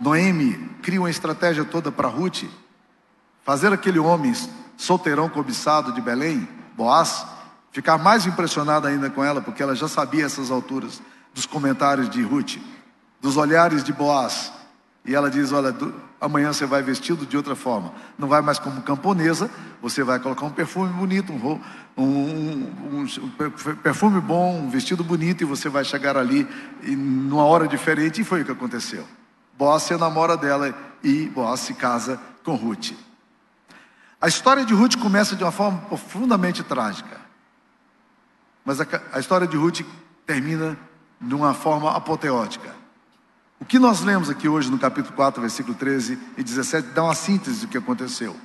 Noemi 0.00 0.54
cria 0.80 0.98
uma 0.98 1.10
estratégia 1.10 1.66
toda 1.66 1.92
para 1.92 2.08
Ruth 2.08 2.44
fazer 3.44 3.74
aquele 3.74 3.98
homem 3.98 4.32
solteirão 4.74 5.28
cobiçado 5.28 5.92
de 5.92 6.00
Belém, 6.00 6.48
Boaz, 6.74 7.26
ficar 7.70 7.98
mais 7.98 8.24
impressionado 8.24 8.86
ainda 8.86 9.10
com 9.10 9.22
ela, 9.22 9.42
porque 9.42 9.62
ela 9.62 9.76
já 9.76 9.86
sabia 9.86 10.24
essas 10.24 10.50
alturas 10.50 11.02
dos 11.34 11.44
comentários 11.44 12.08
de 12.08 12.22
Ruth, 12.22 12.56
dos 13.20 13.36
olhares 13.36 13.84
de 13.84 13.92
Boaz. 13.92 14.50
E 15.04 15.14
ela 15.14 15.30
diz: 15.30 15.52
Olha, 15.52 15.76
amanhã 16.20 16.52
você 16.52 16.66
vai 16.66 16.82
vestido 16.82 17.26
de 17.26 17.36
outra 17.36 17.54
forma. 17.54 17.92
Não 18.18 18.28
vai 18.28 18.40
mais 18.40 18.58
como 18.58 18.82
camponesa, 18.82 19.50
você 19.80 20.02
vai 20.02 20.18
colocar 20.18 20.46
um 20.46 20.50
perfume 20.50 20.92
bonito, 20.92 21.32
um, 21.32 21.60
um, 21.96 22.02
um, 22.02 23.02
um 23.02 23.76
perfume 23.76 24.20
bom, 24.20 24.58
um 24.60 24.70
vestido 24.70 25.04
bonito, 25.04 25.42
e 25.42 25.44
você 25.44 25.68
vai 25.68 25.84
chegar 25.84 26.16
ali 26.16 26.46
numa 26.82 27.44
hora 27.44 27.68
diferente. 27.68 28.20
E 28.20 28.24
foi 28.24 28.42
o 28.42 28.44
que 28.44 28.52
aconteceu. 28.52 29.06
Boaz 29.56 29.84
se 29.84 29.96
namora 29.96 30.36
dela 30.36 30.74
e 31.02 31.26
Boaz 31.26 31.60
se 31.60 31.74
casa 31.74 32.20
com 32.44 32.54
Ruth. 32.54 32.92
A 34.20 34.28
história 34.28 34.64
de 34.64 34.74
Ruth 34.74 34.96
começa 34.96 35.36
de 35.36 35.44
uma 35.44 35.52
forma 35.52 35.78
profundamente 35.82 36.62
trágica. 36.62 37.20
Mas 38.64 38.80
a, 38.80 38.86
a 39.12 39.20
história 39.20 39.46
de 39.46 39.56
Ruth 39.56 39.82
termina 40.26 40.76
de 41.20 41.34
uma 41.34 41.54
forma 41.54 41.94
apoteótica. 41.94 42.74
O 43.58 43.64
que 43.64 43.78
nós 43.78 44.02
lemos 44.02 44.28
aqui 44.28 44.48
hoje 44.48 44.70
no 44.70 44.78
capítulo 44.78 45.14
4, 45.16 45.40
versículo 45.40 45.74
13 45.74 46.18
e 46.36 46.42
17, 46.42 46.88
dá 46.88 47.04
uma 47.04 47.14
síntese 47.14 47.60
do 47.60 47.68
que 47.68 47.78
aconteceu. 47.78 48.36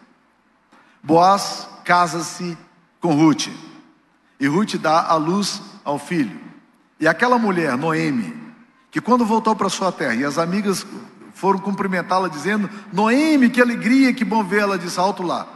Boaz 1.04 1.68
casa-se 1.84 2.58
com 3.00 3.14
Ruth, 3.16 3.48
e 4.40 4.48
Ruth 4.48 4.76
dá 4.76 5.08
a 5.08 5.16
luz 5.16 5.62
ao 5.84 6.00
filho. 6.00 6.40
E 7.00 7.08
aquela 7.08 7.38
mulher, 7.38 7.76
Noemi, 7.78 8.36
que 8.90 9.02
quando 9.02 9.26
voltou 9.26 9.56
para 9.56 9.70
sua 9.70 9.92
terra, 9.92 10.16
e 10.16 10.24
as 10.24 10.38
amigas 10.38 10.86
foram 11.34 11.60
cumprimentá-la 11.60 12.28
dizendo: 12.28 12.70
Noemi, 12.94 13.50
que 13.50 13.62
alegria, 13.62 14.14
que 14.14 14.24
bom 14.24 14.44
vê-la, 14.44 14.78
disse 14.78 15.00
alto 15.00 15.24
lá. 15.24 15.48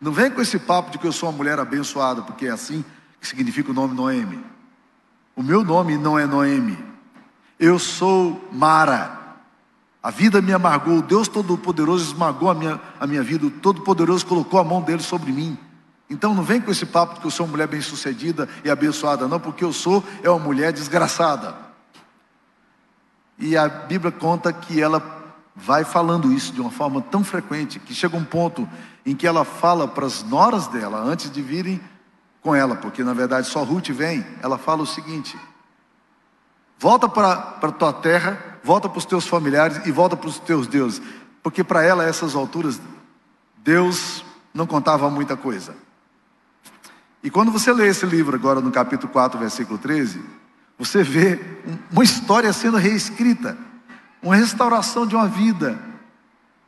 Não 0.00 0.12
vem 0.12 0.30
com 0.30 0.40
esse 0.40 0.58
papo 0.58 0.90
de 0.90 0.98
que 0.98 1.06
eu 1.06 1.12
sou 1.12 1.28
uma 1.28 1.36
mulher 1.36 1.58
abençoada, 1.58 2.22
porque 2.22 2.46
é 2.46 2.50
assim 2.50 2.82
que 3.20 3.28
significa 3.28 3.70
o 3.70 3.74
nome 3.74 3.94
Noemi. 3.94 4.42
O 5.36 5.42
meu 5.42 5.62
nome 5.62 5.98
não 5.98 6.18
é 6.18 6.26
Noemi, 6.26 6.78
eu 7.60 7.78
sou 7.78 8.48
Mara. 8.50 9.20
A 10.02 10.10
vida 10.10 10.40
me 10.40 10.50
amargou, 10.50 10.96
o 10.96 11.02
Deus 11.02 11.28
Todo-Poderoso 11.28 12.06
esmagou 12.06 12.48
a 12.48 12.54
minha, 12.54 12.80
a 12.98 13.06
minha 13.06 13.22
vida, 13.22 13.46
o 13.46 13.50
Todo-Poderoso 13.50 14.24
colocou 14.24 14.58
a 14.58 14.64
mão 14.64 14.80
dele 14.80 15.02
sobre 15.02 15.30
mim. 15.30 15.58
Então 16.08 16.34
não 16.34 16.42
vem 16.42 16.58
com 16.58 16.70
esse 16.70 16.86
papo 16.86 17.14
de 17.14 17.20
que 17.20 17.26
eu 17.26 17.30
sou 17.30 17.44
uma 17.44 17.52
mulher 17.52 17.68
bem-sucedida 17.68 18.48
e 18.64 18.70
abençoada, 18.70 19.28
não, 19.28 19.38
porque 19.38 19.62
eu 19.62 19.74
sou 19.74 20.02
é 20.22 20.30
uma 20.30 20.38
mulher 20.38 20.72
desgraçada. 20.72 21.54
E 23.38 23.56
a 23.58 23.68
Bíblia 23.68 24.10
conta 24.10 24.50
que 24.52 24.80
ela 24.80 25.20
vai 25.54 25.84
falando 25.84 26.32
isso 26.32 26.54
de 26.54 26.60
uma 26.62 26.70
forma 26.70 27.02
tão 27.02 27.22
frequente 27.22 27.78
que 27.78 27.94
chega 27.94 28.16
um 28.16 28.24
ponto 28.24 28.66
em 29.04 29.14
que 29.14 29.26
ela 29.26 29.44
fala 29.44 29.86
para 29.86 30.06
as 30.06 30.22
noras 30.22 30.66
dela, 30.66 30.98
antes 31.02 31.30
de 31.30 31.42
virem 31.42 31.78
com 32.40 32.54
ela, 32.54 32.74
porque 32.74 33.04
na 33.04 33.12
verdade 33.12 33.46
só 33.46 33.62
Ruth 33.62 33.90
vem, 33.90 34.24
ela 34.42 34.56
fala 34.56 34.82
o 34.82 34.86
seguinte: 34.86 35.38
Volta 36.80 37.06
para 37.10 37.58
a 37.60 37.72
tua 37.72 37.92
terra, 37.92 38.58
volta 38.64 38.88
para 38.88 38.96
os 38.96 39.04
teus 39.04 39.26
familiares 39.26 39.86
e 39.86 39.92
volta 39.92 40.16
para 40.16 40.30
os 40.30 40.38
teus 40.38 40.66
deuses. 40.66 41.02
Porque 41.42 41.62
para 41.62 41.82
ela, 41.82 42.04
a 42.04 42.06
essas 42.06 42.34
alturas, 42.34 42.80
Deus 43.58 44.24
não 44.54 44.66
contava 44.66 45.10
muita 45.10 45.36
coisa. 45.36 45.76
E 47.22 47.28
quando 47.28 47.52
você 47.52 47.70
lê 47.70 47.88
esse 47.88 48.06
livro 48.06 48.34
agora 48.34 48.62
no 48.62 48.70
capítulo 48.70 49.12
4, 49.12 49.38
versículo 49.38 49.78
13, 49.78 50.22
você 50.78 51.02
vê 51.02 51.38
uma 51.92 52.02
história 52.02 52.50
sendo 52.50 52.78
reescrita, 52.78 53.58
uma 54.22 54.34
restauração 54.34 55.06
de 55.06 55.14
uma 55.14 55.28
vida. 55.28 55.78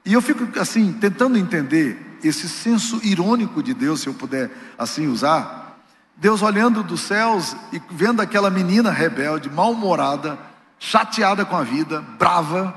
E 0.05 0.13
eu 0.13 0.21
fico 0.21 0.47
assim, 0.61 0.93
tentando 0.93 1.39
entender 1.39 2.19
esse 2.23 2.51
senso 2.51 3.01
irônico 3.03 3.63
de 3.63 3.73
Deus, 3.73 4.03
se 4.03 4.09
eu 4.09 4.15
puder 4.15 4.51
assim 4.77 5.07
usar, 5.07 5.62
Deus 6.17 6.43
olhando 6.43 6.83
dos 6.83 7.01
céus 7.01 7.57
e 7.73 7.83
vendo 7.91 8.21
aquela 8.21 8.51
menina 8.51 8.91
rebelde, 8.91 9.51
mal-humorada, 9.51 10.39
chateada 10.79 11.45
com 11.45 11.57
a 11.57 11.63
vida, 11.63 12.01
brava, 12.01 12.75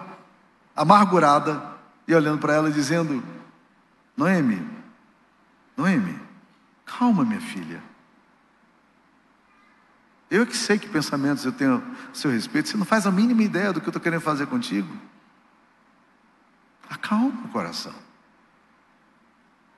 amargurada, 0.75 1.75
e 2.07 2.13
olhando 2.13 2.39
para 2.39 2.53
ela 2.53 2.71
dizendo: 2.71 3.23
Noemi, 4.15 4.65
Noemi, 5.75 6.19
calma, 6.85 7.23
minha 7.25 7.41
filha. 7.41 7.81
Eu 10.29 10.45
que 10.45 10.57
sei 10.57 10.79
que 10.79 10.89
pensamentos 10.89 11.45
eu 11.45 11.51
tenho 11.51 11.83
a 12.11 12.13
seu 12.13 12.31
respeito, 12.31 12.69
você 12.69 12.77
não 12.77 12.85
faz 12.85 13.05
a 13.05 13.11
mínima 13.11 13.43
ideia 13.43 13.71
do 13.71 13.79
que 13.79 13.87
eu 13.87 13.91
estou 13.91 14.01
querendo 14.01 14.21
fazer 14.21 14.47
contigo. 14.47 14.89
Acalma 16.89 17.45
o 17.45 17.47
coração. 17.49 17.93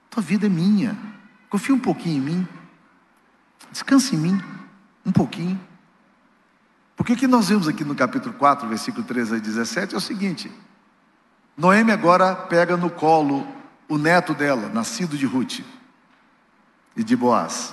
Tua 0.09 0.23
vida 0.23 0.45
é 0.45 0.49
minha. 0.49 0.97
Confia 1.49 1.75
um 1.75 1.79
pouquinho 1.79 2.17
em 2.17 2.21
mim. 2.21 2.47
Descanse 3.77 4.15
em 4.15 4.17
mim 4.17 4.41
um 5.05 5.11
pouquinho. 5.11 5.59
Porque 6.95 7.13
o 7.13 7.15
que 7.15 7.27
nós 7.27 7.49
vemos 7.49 7.67
aqui 7.67 7.83
no 7.83 7.93
capítulo 7.93 8.33
4, 8.33 8.67
versículo 8.67 9.05
13 9.05 9.35
a 9.35 9.37
17 9.37 9.93
é 9.93 9.97
o 9.99 10.01
seguinte: 10.01 10.51
Noemi 11.55 11.91
agora 11.91 12.35
pega 12.35 12.75
no 12.75 12.89
colo 12.89 13.47
o 13.87 13.95
neto 13.99 14.33
dela, 14.33 14.67
nascido 14.69 15.15
de 15.15 15.27
Ruth 15.27 15.59
e 16.95 17.03
de 17.03 17.15
Boaz. 17.15 17.71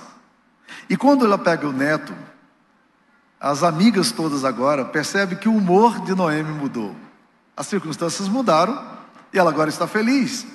E 0.87 0.95
quando 0.95 1.25
ela 1.25 1.39
pega 1.39 1.67
o 1.67 1.73
neto, 1.73 2.13
as 3.39 3.63
amigas 3.63 4.11
todas 4.11 4.45
agora 4.45 4.85
percebem 4.85 5.39
que 5.39 5.49
o 5.49 5.55
humor 5.55 6.01
de 6.01 6.13
Noemi 6.13 6.51
mudou. 6.51 6.95
As 7.57 7.65
circunstâncias 7.65 8.27
mudaram 8.27 8.79
e 9.33 9.39
ela 9.39 9.49
agora 9.49 9.71
está 9.71 9.87
feliz. 9.87 10.45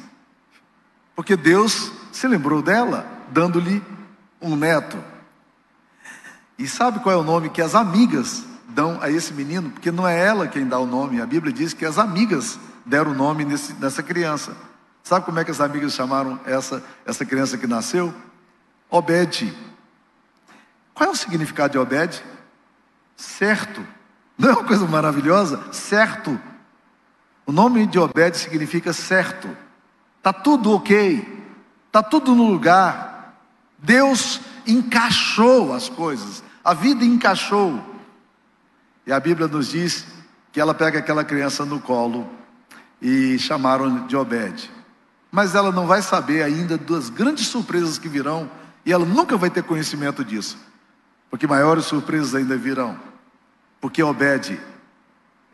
Porque 1.16 1.34
Deus 1.34 1.90
se 2.12 2.28
lembrou 2.28 2.62
dela, 2.62 3.04
dando-lhe 3.32 3.82
um 4.40 4.54
neto. 4.54 5.09
E 6.60 6.68
sabe 6.68 7.00
qual 7.00 7.14
é 7.14 7.18
o 7.18 7.24
nome 7.24 7.48
que 7.48 7.62
as 7.62 7.74
amigas 7.74 8.44
dão 8.68 8.98
a 9.00 9.10
esse 9.10 9.32
menino? 9.32 9.70
Porque 9.70 9.90
não 9.90 10.06
é 10.06 10.20
ela 10.20 10.46
quem 10.46 10.68
dá 10.68 10.78
o 10.78 10.84
nome, 10.84 11.18
a 11.18 11.24
Bíblia 11.24 11.50
diz 11.50 11.72
que 11.72 11.86
as 11.86 11.96
amigas 11.96 12.60
deram 12.84 13.12
o 13.12 13.14
nome 13.14 13.46
nesse, 13.46 13.72
nessa 13.80 14.02
criança. 14.02 14.54
Sabe 15.02 15.24
como 15.24 15.38
é 15.38 15.44
que 15.44 15.50
as 15.50 15.58
amigas 15.58 15.94
chamaram 15.94 16.38
essa, 16.44 16.84
essa 17.06 17.24
criança 17.24 17.56
que 17.56 17.66
nasceu? 17.66 18.14
Obed. 18.90 19.56
Qual 20.92 21.08
é 21.08 21.10
o 21.10 21.16
significado 21.16 21.72
de 21.72 21.78
Obed? 21.78 22.22
Certo. 23.16 23.82
Não 24.36 24.50
é 24.50 24.52
uma 24.52 24.64
coisa 24.64 24.84
maravilhosa? 24.84 25.64
Certo. 25.72 26.38
O 27.46 27.52
nome 27.52 27.86
de 27.86 27.98
Obed 27.98 28.36
significa 28.36 28.92
certo. 28.92 29.48
Tá 30.22 30.30
tudo 30.30 30.72
ok. 30.72 31.42
Tá 31.90 32.02
tudo 32.02 32.34
no 32.34 32.50
lugar. 32.50 33.34
Deus 33.78 34.42
encaixou 34.66 35.72
as 35.72 35.88
coisas. 35.88 36.49
A 36.64 36.74
vida 36.74 37.04
encaixou. 37.04 37.80
E 39.06 39.12
a 39.12 39.18
Bíblia 39.18 39.48
nos 39.48 39.68
diz 39.68 40.06
que 40.52 40.60
ela 40.60 40.74
pega 40.74 40.98
aquela 40.98 41.24
criança 41.24 41.64
no 41.64 41.80
colo 41.80 42.28
e 43.00 43.38
chamaram 43.38 44.06
de 44.06 44.16
Obed. 44.16 44.70
Mas 45.32 45.54
ela 45.54 45.72
não 45.72 45.86
vai 45.86 46.02
saber 46.02 46.42
ainda 46.42 46.76
das 46.76 47.08
grandes 47.08 47.46
surpresas 47.46 47.98
que 47.98 48.08
virão 48.08 48.50
e 48.84 48.92
ela 48.92 49.04
nunca 49.06 49.36
vai 49.36 49.48
ter 49.48 49.62
conhecimento 49.62 50.24
disso. 50.24 50.58
Porque 51.30 51.46
maiores 51.46 51.84
surpresas 51.84 52.34
ainda 52.34 52.56
virão. 52.56 52.98
Porque 53.80 54.02
Obed 54.02 54.60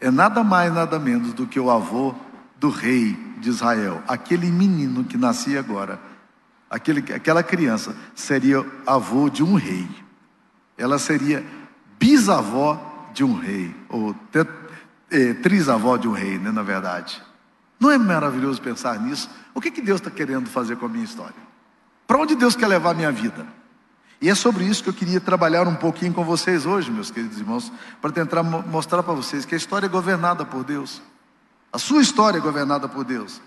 é 0.00 0.10
nada 0.10 0.42
mais, 0.42 0.72
nada 0.72 0.98
menos 0.98 1.32
do 1.32 1.46
que 1.46 1.60
o 1.60 1.70
avô 1.70 2.14
do 2.58 2.70
rei 2.70 3.14
de 3.38 3.50
Israel, 3.50 4.02
aquele 4.08 4.50
menino 4.50 5.04
que 5.04 5.18
nascia 5.18 5.60
agora, 5.60 6.00
aquele, 6.70 7.12
aquela 7.12 7.42
criança 7.42 7.94
seria 8.14 8.64
avô 8.86 9.28
de 9.28 9.42
um 9.42 9.54
rei 9.54 9.86
ela 10.76 10.98
seria 10.98 11.44
bisavó 11.98 13.10
de 13.12 13.24
um 13.24 13.38
rei, 13.38 13.74
ou 13.88 14.14
é, 15.10 15.34
trisavó 15.34 15.96
de 15.96 16.06
um 16.06 16.12
rei, 16.12 16.38
né, 16.38 16.50
na 16.50 16.62
verdade. 16.62 17.22
Não 17.78 17.90
é 17.90 17.98
maravilhoso 17.98 18.60
pensar 18.60 18.98
nisso? 19.00 19.30
O 19.54 19.60
que, 19.60 19.70
que 19.70 19.80
Deus 19.80 20.00
está 20.00 20.10
querendo 20.10 20.48
fazer 20.48 20.76
com 20.76 20.86
a 20.86 20.88
minha 20.88 21.04
história? 21.04 21.34
Para 22.06 22.18
onde 22.18 22.34
Deus 22.34 22.54
quer 22.54 22.66
levar 22.66 22.90
a 22.90 22.94
minha 22.94 23.12
vida? 23.12 23.46
E 24.20 24.30
é 24.30 24.34
sobre 24.34 24.64
isso 24.64 24.82
que 24.82 24.88
eu 24.88 24.94
queria 24.94 25.20
trabalhar 25.20 25.68
um 25.68 25.74
pouquinho 25.74 26.12
com 26.12 26.24
vocês 26.24 26.64
hoje, 26.64 26.90
meus 26.90 27.10
queridos 27.10 27.38
irmãos, 27.38 27.70
para 28.00 28.10
tentar 28.10 28.42
mostrar 28.42 29.02
para 29.02 29.12
vocês 29.12 29.44
que 29.44 29.54
a 29.54 29.58
história 29.58 29.86
é 29.86 29.88
governada 29.88 30.44
por 30.44 30.64
Deus. 30.64 31.02
A 31.72 31.78
sua 31.78 32.00
história 32.00 32.38
é 32.38 32.40
governada 32.40 32.88
por 32.88 33.04
Deus. 33.04 33.40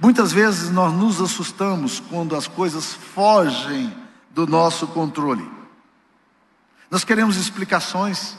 Muitas 0.00 0.32
vezes 0.32 0.70
nós 0.70 0.92
nos 0.92 1.20
assustamos 1.20 2.00
quando 2.00 2.34
as 2.34 2.48
coisas 2.48 2.94
fogem 2.94 3.94
do 4.30 4.46
nosso 4.46 4.88
controle. 4.88 5.48
Nós 6.94 7.02
queremos 7.02 7.36
explicações. 7.36 8.36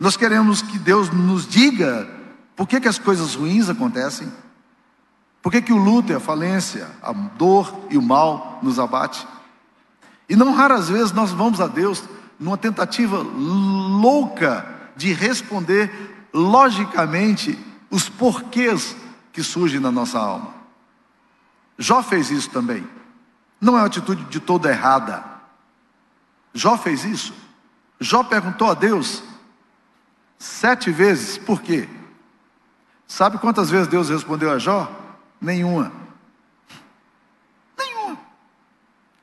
Nós 0.00 0.16
queremos 0.16 0.62
que 0.62 0.76
Deus 0.76 1.10
nos 1.10 1.46
diga 1.46 2.10
por 2.56 2.66
que, 2.66 2.80
que 2.80 2.88
as 2.88 2.98
coisas 2.98 3.36
ruins 3.36 3.68
acontecem. 3.68 4.28
Por 5.40 5.52
que, 5.52 5.62
que 5.62 5.72
o 5.72 5.76
luto 5.76 6.10
e 6.10 6.16
a 6.16 6.18
falência, 6.18 6.90
a 7.00 7.12
dor 7.12 7.86
e 7.88 7.96
o 7.96 8.02
mal 8.02 8.58
nos 8.64 8.80
abate. 8.80 9.24
E 10.28 10.34
não 10.34 10.52
raras 10.52 10.88
vezes 10.88 11.12
nós 11.12 11.30
vamos 11.30 11.60
a 11.60 11.68
Deus 11.68 12.02
numa 12.36 12.58
tentativa 12.58 13.18
louca 13.18 14.66
de 14.96 15.12
responder 15.12 16.26
logicamente 16.34 17.56
os 17.92 18.08
porquês 18.08 18.96
que 19.32 19.44
surgem 19.44 19.78
na 19.78 19.92
nossa 19.92 20.18
alma. 20.18 20.52
Jó 21.78 22.02
fez 22.02 22.28
isso 22.32 22.50
também. 22.50 22.84
Não 23.60 23.76
é 23.76 23.82
uma 23.82 23.86
atitude 23.86 24.24
de 24.24 24.40
toda 24.40 24.68
errada. 24.68 25.29
Jó 26.52 26.76
fez 26.76 27.04
isso. 27.04 27.34
Jó 28.00 28.24
perguntou 28.24 28.70
a 28.70 28.74
Deus 28.74 29.22
sete 30.38 30.90
vezes, 30.90 31.36
por 31.38 31.60
quê? 31.60 31.88
Sabe 33.06 33.38
quantas 33.38 33.70
vezes 33.70 33.88
Deus 33.88 34.08
respondeu 34.08 34.50
a 34.50 34.58
Jó? 34.58 34.90
Nenhuma. 35.40 35.92
Nenhuma. 37.78 38.18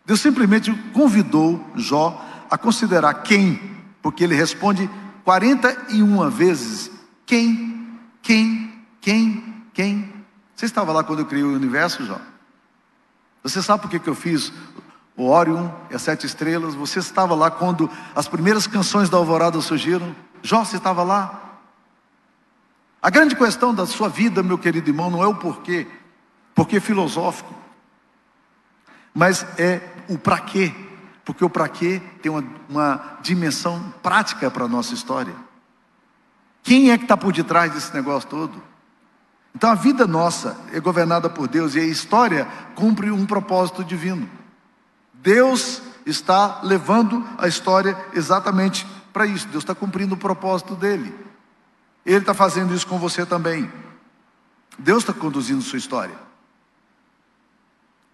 Deus 0.06 0.22
simplesmente 0.22 0.74
convidou 0.94 1.66
Jó 1.76 2.24
a 2.50 2.58
considerar 2.58 3.14
quem, 3.16 3.78
porque 4.02 4.24
ele 4.24 4.36
responde 4.36 4.90
41 5.24 6.30
vezes: 6.30 6.92
quem, 7.26 8.00
quem, 8.22 8.86
quem, 9.02 9.64
quem. 9.74 10.14
Você 10.56 10.66
estava 10.66 10.92
lá 10.92 11.04
quando 11.04 11.20
eu 11.20 11.26
criei 11.26 11.44
o 11.44 11.54
universo, 11.54 12.06
Jó? 12.06 12.20
Você 13.44 13.62
sabe 13.62 13.82
por 13.82 13.90
que, 13.90 14.00
que 14.00 14.10
eu 14.10 14.16
fiz 14.16 14.52
o 15.18 15.30
Orion 15.30 15.68
e 15.90 15.96
as 15.96 16.04
sete 16.04 16.26
estrelas? 16.26 16.76
Você 16.76 17.00
estava 17.00 17.36
lá 17.36 17.52
quando 17.52 17.90
as 18.16 18.28
primeiras 18.28 18.68
canções 18.68 19.10
da 19.10 19.18
alvorada 19.18 19.60
surgiram? 19.60 20.16
Jó, 20.42 20.62
estava 20.62 21.04
lá? 21.04 21.48
A 23.02 23.10
grande 23.10 23.36
questão 23.36 23.74
da 23.74 23.86
sua 23.86 24.08
vida, 24.08 24.44
meu 24.44 24.58
querido 24.58 24.90
irmão, 24.90 25.10
não 25.10 25.24
é 25.24 25.28
o 25.28 25.36
porquê, 25.36 25.88
porquê 26.54 26.80
filosófico, 26.80 27.54
mas 29.14 29.46
é 29.58 29.82
o 30.08 30.18
para 30.18 30.40
quê, 30.40 30.74
porque 31.26 31.44
o 31.44 31.50
para 31.50 31.68
quê 31.68 32.02
tem 32.22 32.32
uma, 32.32 32.44
uma 32.70 33.18
dimensão 33.22 33.94
prática 34.02 34.50
para 34.52 34.66
a 34.66 34.68
nossa 34.68 34.94
história. 34.94 35.34
Quem 36.64 36.92
é 36.92 36.98
que 36.98 37.06
está 37.06 37.16
por 37.16 37.32
detrás 37.32 37.72
desse 37.72 37.94
negócio 37.94 38.30
todo? 38.30 38.62
Então 39.56 39.72
a 39.72 39.76
vida 39.76 40.06
nossa 40.06 40.56
é 40.72 40.80
governada 40.80 41.30
por 41.30 41.48
Deus 41.48 41.76
e 41.76 41.80
a 41.80 41.86
história 41.86 42.48
cumpre 42.76 43.10
um 43.10 43.26
propósito 43.26 43.84
divino. 43.84 44.30
Deus 45.28 45.82
está 46.06 46.62
levando 46.64 47.22
a 47.38 47.50
história 47.50 47.98
exatamente 48.14 48.88
para 49.12 49.26
isso. 49.26 49.46
Deus 49.50 49.62
está 49.62 49.76
cumprindo 49.76 50.16
o 50.16 50.18
propósito 50.18 50.74
dele. 50.74 51.14
Ele 52.06 52.20
está 52.20 52.34
fazendo 52.34 52.74
isso 52.74 52.88
com 52.88 52.98
você 52.98 53.26
também. 53.26 53.70
Deus 54.80 55.00
está 55.00 55.12
conduzindo 55.12 55.62
sua 55.62 55.78
história. 55.78 56.16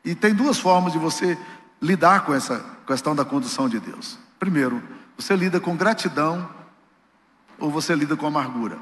E 0.04 0.16
tem 0.16 0.34
duas 0.34 0.58
formas 0.58 0.92
de 0.92 0.98
você 0.98 1.38
lidar 1.80 2.26
com 2.26 2.34
essa 2.34 2.66
questão 2.88 3.16
da 3.16 3.24
condução 3.24 3.70
de 3.70 3.80
Deus. 3.80 4.18
Primeiro, 4.40 4.82
você 5.16 5.36
lida 5.36 5.60
com 5.60 5.78
gratidão 5.78 6.50
ou 7.60 7.70
você 7.70 7.94
lida 7.94 8.18
com 8.18 8.26
amargura. 8.26 8.80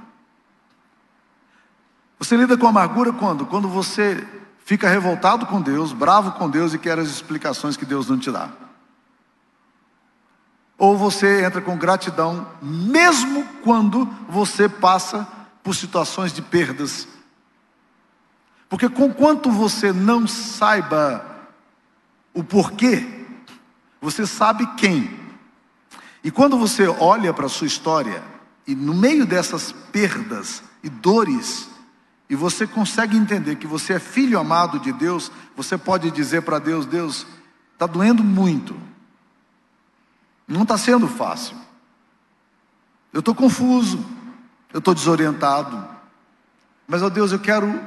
Você 2.18 2.38
lida 2.38 2.58
com 2.58 2.66
amargura 2.66 3.12
quando? 3.12 3.46
Quando 3.46 3.68
você 3.68 4.26
fica 4.72 4.88
revoltado 4.88 5.46
com 5.46 5.62
Deus, 5.62 5.92
bravo 5.92 6.32
com 6.32 6.50
Deus 6.50 6.74
e 6.74 6.80
quer 6.80 6.98
as 6.98 7.10
explicações 7.10 7.76
que 7.76 7.86
Deus 7.86 8.08
não 8.08 8.18
te 8.18 8.32
dá. 8.32 8.50
Ou 10.78 10.98
você 10.98 11.44
entra 11.44 11.60
com 11.60 11.78
gratidão, 11.78 12.48
mesmo 12.62 13.46
quando 13.66 14.06
você 14.30 14.70
passa 14.70 15.28
por 15.62 15.76
situações 15.76 16.32
de 16.32 16.42
perdas. 16.42 17.06
Porque 18.70 18.88
com 18.88 19.14
quanto 19.14 19.52
você 19.52 19.92
não 19.92 20.26
saiba 20.26 21.26
o 22.34 22.42
porquê, 22.42 23.26
você 24.00 24.26
sabe 24.26 24.66
quem. 24.78 25.20
E 26.24 26.32
quando 26.32 26.58
você 26.58 26.88
olha 26.88 27.34
para 27.34 27.48
a 27.48 27.50
sua 27.50 27.68
história, 27.68 28.24
e 28.66 28.74
no 28.74 28.94
meio 28.94 29.26
dessas 29.26 29.74
perdas 29.92 30.64
e 30.82 30.88
dores, 30.88 31.68
e 32.32 32.36
você 32.36 32.66
consegue 32.66 33.18
entender 33.18 33.58
que 33.58 33.68
você 33.68 33.92
é 33.92 34.00
filho 34.00 34.40
amado 34.40 34.80
de 34.80 34.94
Deus, 34.94 35.30
você 35.54 35.78
pode 35.78 36.10
dizer 36.10 36.44
para 36.44 36.60
Deus: 36.60 36.86
Deus, 36.86 37.28
está 37.74 37.86
doendo 37.86 38.24
muito, 38.24 38.74
não 40.48 40.64
está 40.64 40.78
sendo 40.78 41.10
fácil, 41.10 41.58
eu 43.12 43.20
estou 43.20 43.36
confuso, 43.36 44.00
eu 44.72 44.80
estou 44.80 44.94
desorientado, 44.94 45.86
mas, 46.88 47.04
ó 47.04 47.10
Deus, 47.10 47.34
eu 47.34 47.40
quero 47.40 47.78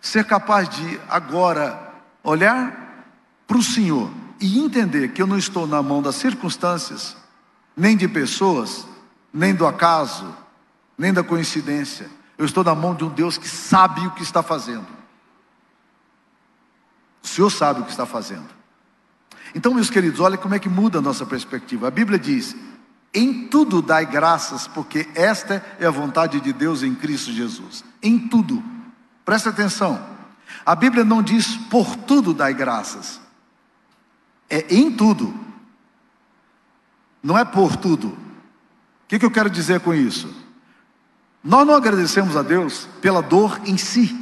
ser 0.00 0.24
capaz 0.24 0.68
de 0.68 1.00
agora 1.08 1.94
olhar 2.24 3.06
para 3.46 3.58
o 3.58 3.62
Senhor 3.62 4.10
e 4.40 4.58
entender 4.58 5.12
que 5.12 5.22
eu 5.22 5.26
não 5.26 5.38
estou 5.38 5.68
na 5.68 5.80
mão 5.84 6.02
das 6.02 6.16
circunstâncias, 6.16 7.16
nem 7.76 7.96
de 7.96 8.08
pessoas, 8.08 8.88
nem 9.32 9.54
do 9.54 9.64
acaso, 9.64 10.34
nem 10.98 11.12
da 11.12 11.22
coincidência 11.22 12.17
eu 12.38 12.46
estou 12.46 12.62
na 12.62 12.74
mão 12.74 12.94
de 12.94 13.04
um 13.04 13.08
Deus 13.08 13.36
que 13.36 13.48
sabe 13.48 14.06
o 14.06 14.12
que 14.12 14.22
está 14.22 14.42
fazendo. 14.42 14.86
O 17.22 17.26
Senhor 17.26 17.50
sabe 17.50 17.80
o 17.80 17.84
que 17.84 17.90
está 17.90 18.06
fazendo. 18.06 18.48
Então, 19.54 19.74
meus 19.74 19.90
queridos, 19.90 20.20
olha 20.20 20.38
como 20.38 20.54
é 20.54 20.58
que 20.58 20.68
muda 20.68 20.98
a 20.98 21.02
nossa 21.02 21.26
perspectiva. 21.26 21.88
A 21.88 21.90
Bíblia 21.90 22.18
diz: 22.18 22.54
em 23.12 23.48
tudo 23.48 23.82
dai 23.82 24.06
graças, 24.06 24.68
porque 24.68 25.08
esta 25.14 25.64
é 25.80 25.86
a 25.86 25.90
vontade 25.90 26.40
de 26.40 26.52
Deus 26.52 26.82
em 26.82 26.94
Cristo 26.94 27.32
Jesus. 27.32 27.84
Em 28.00 28.28
tudo. 28.28 28.62
Presta 29.24 29.50
atenção. 29.50 30.06
A 30.64 30.74
Bíblia 30.74 31.04
não 31.04 31.22
diz 31.22 31.56
por 31.56 31.96
tudo 31.96 32.32
dai 32.32 32.54
graças. 32.54 33.20
É 34.48 34.64
em 34.74 34.92
tudo. 34.92 35.34
Não 37.22 37.36
é 37.36 37.44
por 37.44 37.76
tudo. 37.76 38.08
O 38.08 38.16
que, 39.08 39.18
que 39.18 39.24
eu 39.24 39.30
quero 39.30 39.50
dizer 39.50 39.80
com 39.80 39.92
isso? 39.92 40.32
Nós 41.42 41.66
não 41.66 41.74
agradecemos 41.74 42.36
a 42.36 42.42
Deus 42.42 42.88
pela 43.00 43.22
dor 43.22 43.60
em 43.64 43.76
si, 43.76 44.18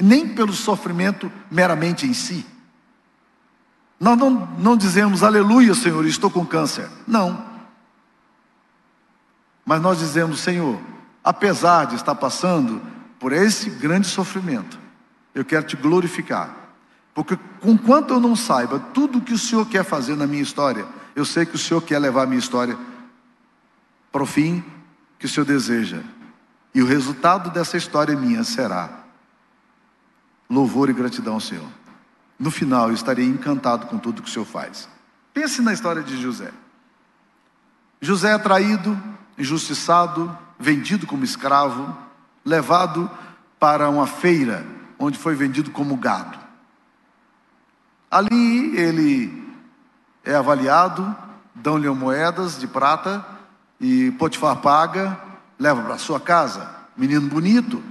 nem 0.00 0.28
pelo 0.28 0.52
sofrimento 0.52 1.30
meramente 1.50 2.06
em 2.06 2.12
si. 2.12 2.44
Nós 3.98 4.18
não, 4.18 4.30
não 4.58 4.76
dizemos, 4.76 5.22
aleluia, 5.22 5.74
Senhor, 5.74 6.04
estou 6.06 6.30
com 6.30 6.44
câncer. 6.44 6.88
Não. 7.06 7.44
Mas 9.64 9.80
nós 9.80 9.98
dizemos, 9.98 10.40
Senhor, 10.40 10.78
apesar 11.22 11.86
de 11.86 11.94
estar 11.94 12.14
passando 12.16 12.82
por 13.18 13.32
esse 13.32 13.70
grande 13.70 14.08
sofrimento, 14.08 14.78
eu 15.34 15.44
quero 15.44 15.64
te 15.64 15.76
glorificar. 15.76 16.62
Porque, 17.14 17.38
conquanto 17.60 18.14
eu 18.14 18.20
não 18.20 18.34
saiba 18.34 18.78
tudo 18.78 19.18
o 19.18 19.20
que 19.20 19.34
o 19.34 19.38
Senhor 19.38 19.66
quer 19.66 19.84
fazer 19.84 20.16
na 20.16 20.26
minha 20.26 20.42
história, 20.42 20.84
eu 21.14 21.24
sei 21.24 21.46
que 21.46 21.54
o 21.54 21.58
Senhor 21.58 21.80
quer 21.80 21.98
levar 21.98 22.22
a 22.22 22.26
minha 22.26 22.38
história 22.38 22.76
para 24.10 24.22
o 24.22 24.26
fim 24.26 24.64
que 25.22 25.26
o 25.26 25.28
Senhor 25.28 25.46
deseja. 25.46 26.02
E 26.74 26.82
o 26.82 26.86
resultado 26.86 27.48
dessa 27.48 27.76
história 27.76 28.16
minha 28.16 28.42
será 28.42 29.04
louvor 30.50 30.90
e 30.90 30.92
gratidão 30.92 31.34
ao 31.34 31.40
Senhor. 31.40 31.68
No 32.36 32.50
final, 32.50 32.88
eu 32.88 32.94
estarei 32.94 33.24
encantado 33.24 33.86
com 33.86 33.98
tudo 33.98 34.20
que 34.20 34.28
o 34.28 34.32
Senhor 34.32 34.44
faz. 34.44 34.88
Pense 35.32 35.62
na 35.62 35.72
história 35.72 36.02
de 36.02 36.20
José. 36.20 36.50
José 38.00 38.32
é 38.32 38.38
traído, 38.38 39.00
injustiçado, 39.38 40.36
vendido 40.58 41.06
como 41.06 41.22
escravo, 41.22 41.96
levado 42.44 43.08
para 43.60 43.88
uma 43.88 44.08
feira, 44.08 44.66
onde 44.98 45.16
foi 45.16 45.36
vendido 45.36 45.70
como 45.70 45.96
gado. 45.96 46.36
Ali 48.10 48.76
ele 48.76 49.54
é 50.24 50.34
avaliado, 50.34 51.16
dão-lhe 51.54 51.88
moedas 51.90 52.58
de 52.58 52.66
prata 52.66 53.31
e 53.82 54.12
Potifar 54.12 54.56
paga, 54.58 55.20
leva 55.58 55.82
para 55.82 55.98
sua 55.98 56.20
casa. 56.20 56.70
Menino 56.96 57.28
bonito, 57.28 57.82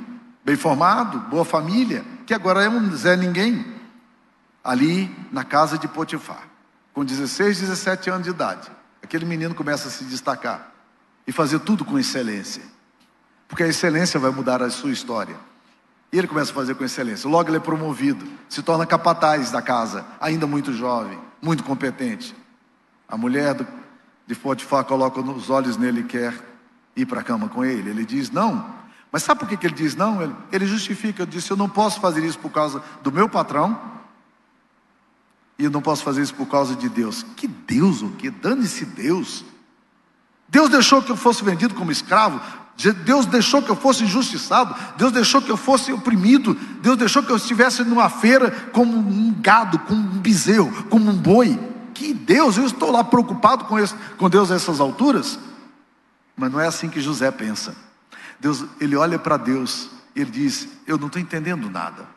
bem 0.44 0.56
formado, 0.56 1.20
boa 1.30 1.44
família, 1.44 2.06
que 2.26 2.34
agora 2.34 2.64
é 2.64 2.70
um 2.70 2.96
Zé 2.96 3.18
Ninguém. 3.18 3.66
Ali 4.64 5.14
na 5.32 5.44
casa 5.44 5.78
de 5.78 5.88
Potifar, 5.88 6.48
com 6.94 7.04
16, 7.04 7.60
17 7.60 8.10
anos 8.10 8.24
de 8.24 8.30
idade. 8.30 8.72
Aquele 9.04 9.26
menino 9.26 9.54
começa 9.54 9.90
a 9.90 9.92
se 9.92 10.06
destacar 10.06 10.72
e 11.28 11.32
fazer 11.32 11.60
tudo 11.60 11.84
com 11.84 12.00
excelência. 12.00 12.64
Porque 13.50 13.64
a 13.64 13.68
excelência 13.68 14.18
vai 14.18 14.32
mudar 14.32 14.64
a 14.64 14.70
sua 14.70 14.92
história. 14.92 15.36
E 16.14 16.18
ele 16.18 16.28
começa 16.28 16.52
a 16.52 16.56
fazer 16.56 16.76
com 16.76 16.86
excelência. 16.86 17.30
Logo 17.30 17.50
ele 17.50 17.58
é 17.58 17.60
promovido, 17.60 18.26
se 18.48 18.62
torna 18.62 18.86
capataz 18.86 19.52
da 19.52 19.62
casa, 19.62 20.06
ainda 20.22 20.48
muito 20.48 20.72
jovem, 20.72 21.20
muito 21.42 21.64
competente. 21.64 22.36
A 23.10 23.18
mulher 23.18 23.56
do 23.56 23.81
de 24.34 24.40
Potifar 24.40 24.86
coloca 24.86 25.20
os 25.20 25.50
olhos 25.50 25.76
nele 25.76 26.02
e 26.02 26.04
quer 26.06 26.34
ir 26.96 27.06
para 27.06 27.20
a 27.20 27.24
cama 27.24 27.50
com 27.50 27.66
ele. 27.66 27.90
Ele 27.90 28.06
diz 28.06 28.32
não. 28.32 28.66
Mas 29.12 29.24
sabe 29.24 29.42
por 29.42 29.50
que, 29.50 29.58
que 29.58 29.68
ele 29.68 29.76
diz 29.76 29.94
não? 29.94 30.22
Ele, 30.22 30.34
ele 30.54 30.66
justifica, 30.66 31.24
ele 31.24 31.32
disse: 31.32 31.52
Eu 31.52 31.58
não 31.58 31.68
posso 31.68 32.00
fazer 32.00 32.24
isso 32.24 32.40
por 32.40 32.50
causa 32.50 32.82
do 33.04 33.12
meu 33.12 33.28
patrão, 33.28 33.78
e 35.60 35.66
eu 35.66 35.70
não 35.70 35.82
posso 35.82 36.02
fazer 36.02 36.22
isso 36.22 36.34
por 36.34 36.48
causa 36.48 36.76
de 36.76 36.88
Deus. 36.88 37.26
Que 37.36 37.46
Deus 37.46 38.02
o 38.02 38.10
que? 38.12 38.30
Dane-se 38.30 38.86
Deus. 38.86 39.44
Deus 40.48 40.70
deixou 40.70 41.02
que 41.02 41.12
eu 41.12 41.18
fosse 41.18 41.44
vendido 41.44 41.76
como 41.76 41.92
escravo, 41.92 42.40
Deus 43.04 43.26
deixou 43.26 43.62
que 43.62 43.70
eu 43.70 43.76
fosse 43.76 44.06
injustiçado, 44.06 44.74
Deus 44.98 45.12
deixou 45.12 45.42
que 45.42 45.52
eu 45.52 45.58
fosse 45.58 45.92
oprimido, 45.92 46.54
Deus 46.82 46.98
deixou 46.98 47.22
que 47.22 47.32
eu 47.32 47.38
estivesse 47.38 47.84
numa 47.84 48.10
feira 48.10 48.50
como 48.72 48.98
um 48.98 49.34
gado, 49.42 49.80
como 49.80 50.00
um 50.00 50.20
bezerro, 50.20 50.86
como 50.90 51.10
um 51.10 51.16
boi 51.18 51.71
que 52.02 52.14
Deus, 52.14 52.58
eu 52.58 52.66
estou 52.66 52.92
lá 52.92 53.04
preocupado 53.04 53.66
com, 53.66 53.78
esse, 53.78 53.94
com 54.18 54.30
Deus 54.30 54.52
a 54.52 54.56
essas 54.56 54.80
alturas. 54.80 55.40
Mas 56.36 56.52
não 56.52 56.60
é 56.60 56.68
assim 56.68 56.90
que 56.90 57.00
José 57.00 57.30
pensa. 57.32 57.76
Deus, 58.40 58.66
ele 58.80 58.96
olha 58.96 59.20
para 59.20 59.38
Deus 59.38 59.90
e 60.16 60.22
ele 60.22 60.32
diz: 60.32 60.68
Eu 60.88 60.98
não 60.98 61.08
estou 61.08 61.22
entendendo 61.22 61.70
nada. 61.70 62.08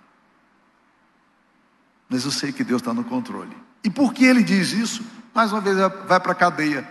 Mas 2.09 2.25
eu 2.25 2.31
sei 2.31 2.53
que 2.53 2.65
Deus 2.65 2.81
está 2.81 2.95
no 2.95 3.05
controle. 3.05 3.57
E 3.83 3.91
por 3.91 4.15
que 4.15 4.25
ele 4.25 4.43
diz 4.43 4.73
isso? 4.73 5.05
mais 5.35 5.51
uma 5.53 5.61
vez 5.61 5.77
vai 5.77 6.21
para 6.21 6.33
a 6.33 6.35
cadeia. 6.35 6.89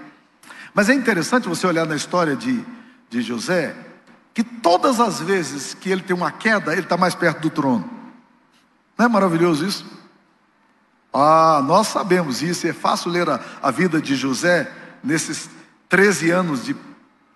Mas 0.73 0.89
é 0.89 0.93
interessante 0.93 1.47
você 1.47 1.65
olhar 1.65 1.85
na 1.85 1.95
história 1.95 2.35
de, 2.35 2.63
de 3.09 3.21
José, 3.21 3.73
que 4.33 4.43
todas 4.43 4.99
as 4.99 5.21
vezes 5.21 5.73
que 5.73 5.89
ele 5.89 6.01
tem 6.01 6.15
uma 6.15 6.31
queda, 6.31 6.73
ele 6.73 6.81
está 6.81 6.97
mais 6.97 7.15
perto 7.15 7.39
do 7.41 7.49
trono. 7.49 7.89
Não 8.97 9.05
é 9.05 9.09
maravilhoso 9.09 9.65
isso? 9.65 10.02
Ah, 11.13 11.61
nós 11.63 11.87
sabemos 11.87 12.41
isso, 12.41 12.65
é 12.65 12.73
fácil 12.73 13.11
ler 13.11 13.29
a, 13.29 13.39
a 13.61 13.69
vida 13.69 14.01
de 14.01 14.15
José 14.15 14.71
nesses 15.03 15.49
13 15.87 16.31
anos 16.31 16.65
de 16.65 16.75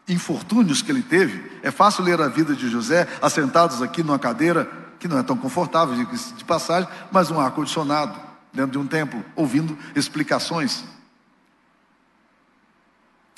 infortúnios 0.08 0.82
que 0.82 0.92
ele 0.92 1.04
teve. 1.04 1.60
É 1.62 1.70
fácil 1.70 2.04
ler 2.04 2.20
a 2.20 2.28
vida 2.28 2.56
de 2.56 2.70
José 2.70 3.08
assentados 3.22 3.82
aqui 3.82 4.02
numa 4.02 4.18
cadeira 4.18 4.70
que 5.00 5.08
não 5.08 5.20
é 5.20 5.24
tão 5.24 5.38
confortável 5.38 5.96
de, 5.96 6.34
de 6.34 6.44
passagem, 6.44 6.90
mas 7.12 7.30
um 7.30 7.40
ar-condicionado 7.40 8.20
dentro 8.52 8.72
de 8.72 8.78
um 8.80 8.88
templo, 8.88 9.24
ouvindo 9.36 9.78
explicações. 9.96 10.84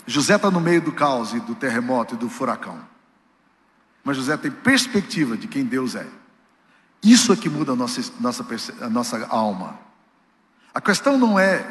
José 0.08 0.36
está 0.36 0.50
no 0.50 0.62
meio 0.62 0.82
do 0.82 0.94
caos 0.94 1.34
e 1.34 1.40
do 1.42 1.54
terremoto 1.54 2.16
e 2.16 2.18
do 2.18 2.30
furacão. 2.30 2.80
Mas 4.04 4.16
José 4.16 4.38
tem 4.38 4.50
perspectiva 4.50 5.36
de 5.36 5.48
quem 5.48 5.66
Deus 5.66 5.96
é. 5.96 6.08
Isso 7.04 7.34
é 7.34 7.36
que 7.36 7.50
muda 7.50 7.74
a 7.74 7.76
nossa, 7.76 8.02
nossa, 8.20 8.46
a 8.82 8.90
nossa 8.90 9.28
alma. 9.28 9.78
A 10.80 10.82
questão 10.82 11.18
não 11.18 11.38
é 11.38 11.70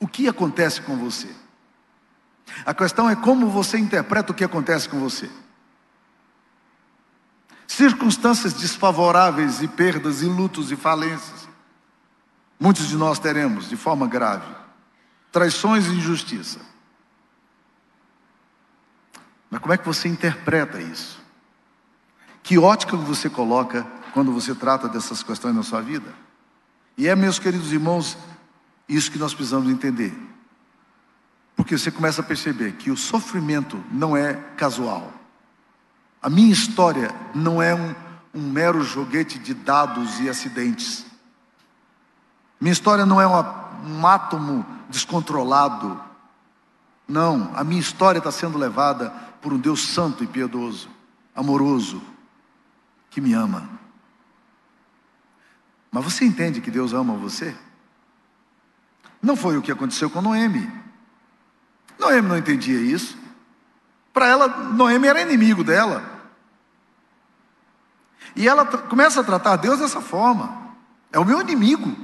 o 0.00 0.08
que 0.08 0.26
acontece 0.26 0.82
com 0.82 0.96
você. 0.96 1.32
A 2.66 2.74
questão 2.74 3.08
é 3.08 3.14
como 3.14 3.48
você 3.48 3.78
interpreta 3.78 4.32
o 4.32 4.34
que 4.34 4.42
acontece 4.42 4.88
com 4.88 4.98
você. 4.98 5.30
Circunstâncias 7.64 8.52
desfavoráveis 8.52 9.62
e 9.62 9.68
perdas 9.68 10.20
e 10.20 10.24
lutos 10.24 10.72
e 10.72 10.74
falências. 10.74 11.48
Muitos 12.58 12.88
de 12.88 12.96
nós 12.96 13.20
teremos 13.20 13.68
de 13.68 13.76
forma 13.76 14.08
grave. 14.08 14.52
Traições 15.30 15.86
e 15.86 15.90
injustiça. 15.90 16.58
Mas 19.48 19.60
como 19.60 19.72
é 19.72 19.78
que 19.78 19.86
você 19.86 20.08
interpreta 20.08 20.80
isso? 20.80 21.22
Que 22.42 22.58
ótica 22.58 22.96
você 22.96 23.30
coloca 23.30 23.86
quando 24.12 24.32
você 24.32 24.56
trata 24.56 24.88
dessas 24.88 25.22
questões 25.22 25.54
na 25.54 25.62
sua 25.62 25.80
vida? 25.80 26.12
E 26.98 27.06
é, 27.06 27.14
meus 27.14 27.38
queridos 27.38 27.72
irmãos, 27.72 28.18
isso 28.90 29.10
que 29.10 29.18
nós 29.18 29.32
precisamos 29.32 29.70
entender. 29.70 30.12
Porque 31.54 31.78
você 31.78 31.90
começa 31.90 32.20
a 32.20 32.24
perceber 32.24 32.72
que 32.72 32.90
o 32.90 32.96
sofrimento 32.96 33.82
não 33.92 34.16
é 34.16 34.34
casual. 34.56 35.12
A 36.20 36.28
minha 36.28 36.52
história 36.52 37.14
não 37.34 37.62
é 37.62 37.74
um, 37.74 37.94
um 38.34 38.50
mero 38.50 38.82
joguete 38.82 39.38
de 39.38 39.54
dados 39.54 40.18
e 40.20 40.28
acidentes. 40.28 41.06
Minha 42.60 42.72
história 42.72 43.06
não 43.06 43.20
é 43.20 43.26
uma, 43.26 43.70
um 43.86 44.06
átomo 44.06 44.66
descontrolado. 44.88 46.00
Não, 47.06 47.50
a 47.54 47.62
minha 47.62 47.80
história 47.80 48.18
está 48.18 48.32
sendo 48.32 48.58
levada 48.58 49.10
por 49.40 49.52
um 49.52 49.58
Deus 49.58 49.88
santo 49.88 50.22
e 50.24 50.26
piedoso, 50.26 50.90
amoroso, 51.34 52.02
que 53.08 53.20
me 53.20 53.32
ama. 53.32 53.68
Mas 55.90 56.04
você 56.04 56.24
entende 56.24 56.60
que 56.60 56.70
Deus 56.70 56.92
ama 56.92 57.14
você? 57.14 57.54
Não 59.22 59.36
foi 59.36 59.56
o 59.56 59.62
que 59.62 59.72
aconteceu 59.72 60.08
com 60.08 60.22
Noemi. 60.22 60.70
Noemi 61.98 62.28
não 62.28 62.38
entendia 62.38 62.80
isso. 62.80 63.18
Para 64.12 64.26
ela, 64.26 64.48
Noemi 64.48 65.06
era 65.06 65.20
inimigo 65.20 65.62
dela. 65.62 66.02
E 68.34 68.48
ela 68.48 68.64
começa 68.64 69.20
a 69.20 69.24
tratar 69.24 69.56
Deus 69.56 69.78
dessa 69.78 70.00
forma: 70.00 70.74
é 71.12 71.18
o 71.18 71.24
meu 71.24 71.40
inimigo, 71.40 71.94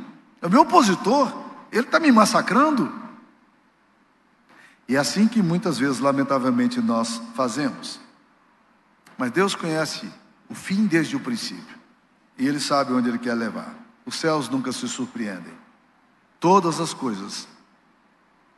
é 0.43 0.47
o 0.47 0.51
meu 0.51 0.63
opositor, 0.63 1.33
ele 1.73 1.87
está 1.87 1.99
me 1.99 2.13
massacrando. 2.13 2.93
E 4.89 4.95
é 4.95 4.99
assim 4.99 5.27
que 5.27 5.43
muitas 5.43 5.79
vezes, 5.79 5.99
lamentavelmente, 5.99 6.81
nós 6.81 7.21
fazemos. 7.35 7.99
Mas 9.19 9.31
Deus 9.33 9.55
conhece 9.55 10.09
o 10.49 10.55
fim 10.55 10.87
desde 10.87 11.17
o 11.17 11.21
princípio. 11.21 11.77
E 12.39 12.47
Ele 12.47 12.61
sabe 12.61 12.93
onde 12.93 13.09
Ele 13.09 13.19
quer 13.19 13.35
levar. 13.35 13.75
Os 14.05 14.15
céus 14.15 14.49
nunca 14.49 14.71
se 14.71 14.87
surpreendem. 14.87 15.53
Todas 16.39 16.81
as 16.81 16.93
coisas 16.93 17.49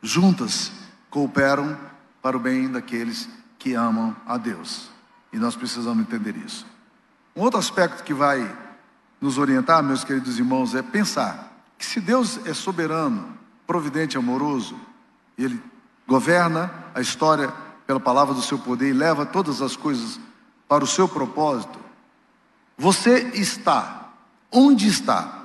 juntas 0.01 0.71
cooperam 1.09 1.77
para 2.21 2.37
o 2.37 2.39
bem 2.39 2.69
daqueles 2.69 3.29
que 3.57 3.73
amam 3.73 4.15
a 4.25 4.37
Deus. 4.37 4.89
E 5.31 5.37
nós 5.37 5.55
precisamos 5.55 6.01
entender 6.01 6.35
isso. 6.37 6.65
Um 7.35 7.41
outro 7.41 7.59
aspecto 7.59 8.03
que 8.03 8.13
vai 8.13 8.57
nos 9.21 9.37
orientar, 9.37 9.83
meus 9.83 10.03
queridos 10.03 10.39
irmãos, 10.39 10.73
é 10.73 10.81
pensar 10.81 11.51
que 11.77 11.85
se 11.85 11.99
Deus 11.99 12.45
é 12.45 12.53
soberano, 12.53 13.37
providente, 13.65 14.17
amoroso, 14.17 14.75
Ele 15.37 15.61
governa 16.07 16.71
a 16.93 17.01
história 17.01 17.53
pela 17.85 17.99
palavra 17.99 18.33
do 18.33 18.41
seu 18.41 18.57
poder 18.57 18.89
e 18.89 18.93
leva 18.93 19.25
todas 19.25 19.61
as 19.61 19.75
coisas 19.75 20.19
para 20.67 20.83
o 20.83 20.87
seu 20.87 21.07
propósito, 21.07 21.79
você 22.77 23.31
está 23.33 24.09
onde 24.51 24.87
está, 24.87 25.38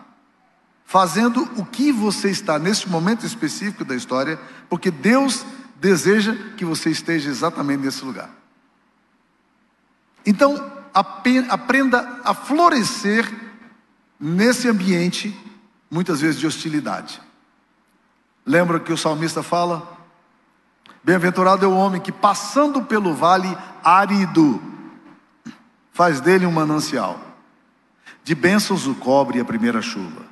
fazendo 0.85 1.43
o 1.57 1.65
que 1.65 1.91
você 1.91 2.31
está 2.31 2.59
nesse 2.59 2.89
momento 2.89 3.27
específico 3.27 3.85
da 3.85 3.95
história, 3.95 4.39
porque 4.69 4.91
Deus 4.91 5.45
deseja 5.81 6.35
que 6.57 6.65
você 6.65 6.91
esteja 6.91 7.31
exatamente 7.31 7.83
nesse 7.83 8.05
lugar. 8.05 8.31
Então, 10.25 10.73
aprenda 10.93 12.21
a 12.25 12.33
florescer 12.33 13.31
nesse 14.19 14.69
ambiente, 14.69 15.39
muitas 15.91 16.21
vezes 16.21 16.39
de 16.39 16.47
hostilidade. 16.47 17.21
Lembra 18.47 18.81
que 18.81 18.93
o 18.93 18.97
salmista 18.97 19.43
fala? 19.43 19.99
Bem-aventurado 21.03 21.65
é 21.65 21.69
o 21.69 21.77
homem 21.77 22.01
que, 22.01 22.13
passando 22.13 22.83
pelo 22.83 23.15
vale 23.15 23.55
árido, 23.83 24.63
faz 25.93 26.21
dele 26.21 26.47
um 26.47 26.53
manancial. 26.53 27.21
De 28.23 28.35
bênçãos 28.35 28.87
o 28.87 28.95
cobre 28.95 29.41
a 29.41 29.45
primeira 29.45 29.83
chuva. 29.83 30.24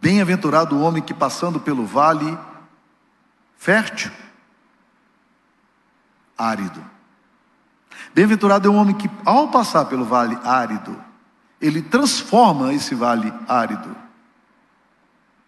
Bem-aventurado 0.00 0.76
o 0.76 0.80
homem 0.80 1.02
que, 1.02 1.12
passando 1.12 1.60
pelo 1.60 1.84
vale 1.84 2.38
fértil, 3.56 4.10
árido. 6.36 6.82
Bem-aventurado 8.14 8.66
é 8.66 8.70
o 8.70 8.74
homem 8.74 8.96
que, 8.96 9.10
ao 9.24 9.48
passar 9.48 9.84
pelo 9.84 10.04
vale 10.04 10.38
árido, 10.42 10.96
ele 11.60 11.82
transforma 11.82 12.72
esse 12.72 12.94
vale 12.94 13.32
árido, 13.46 13.94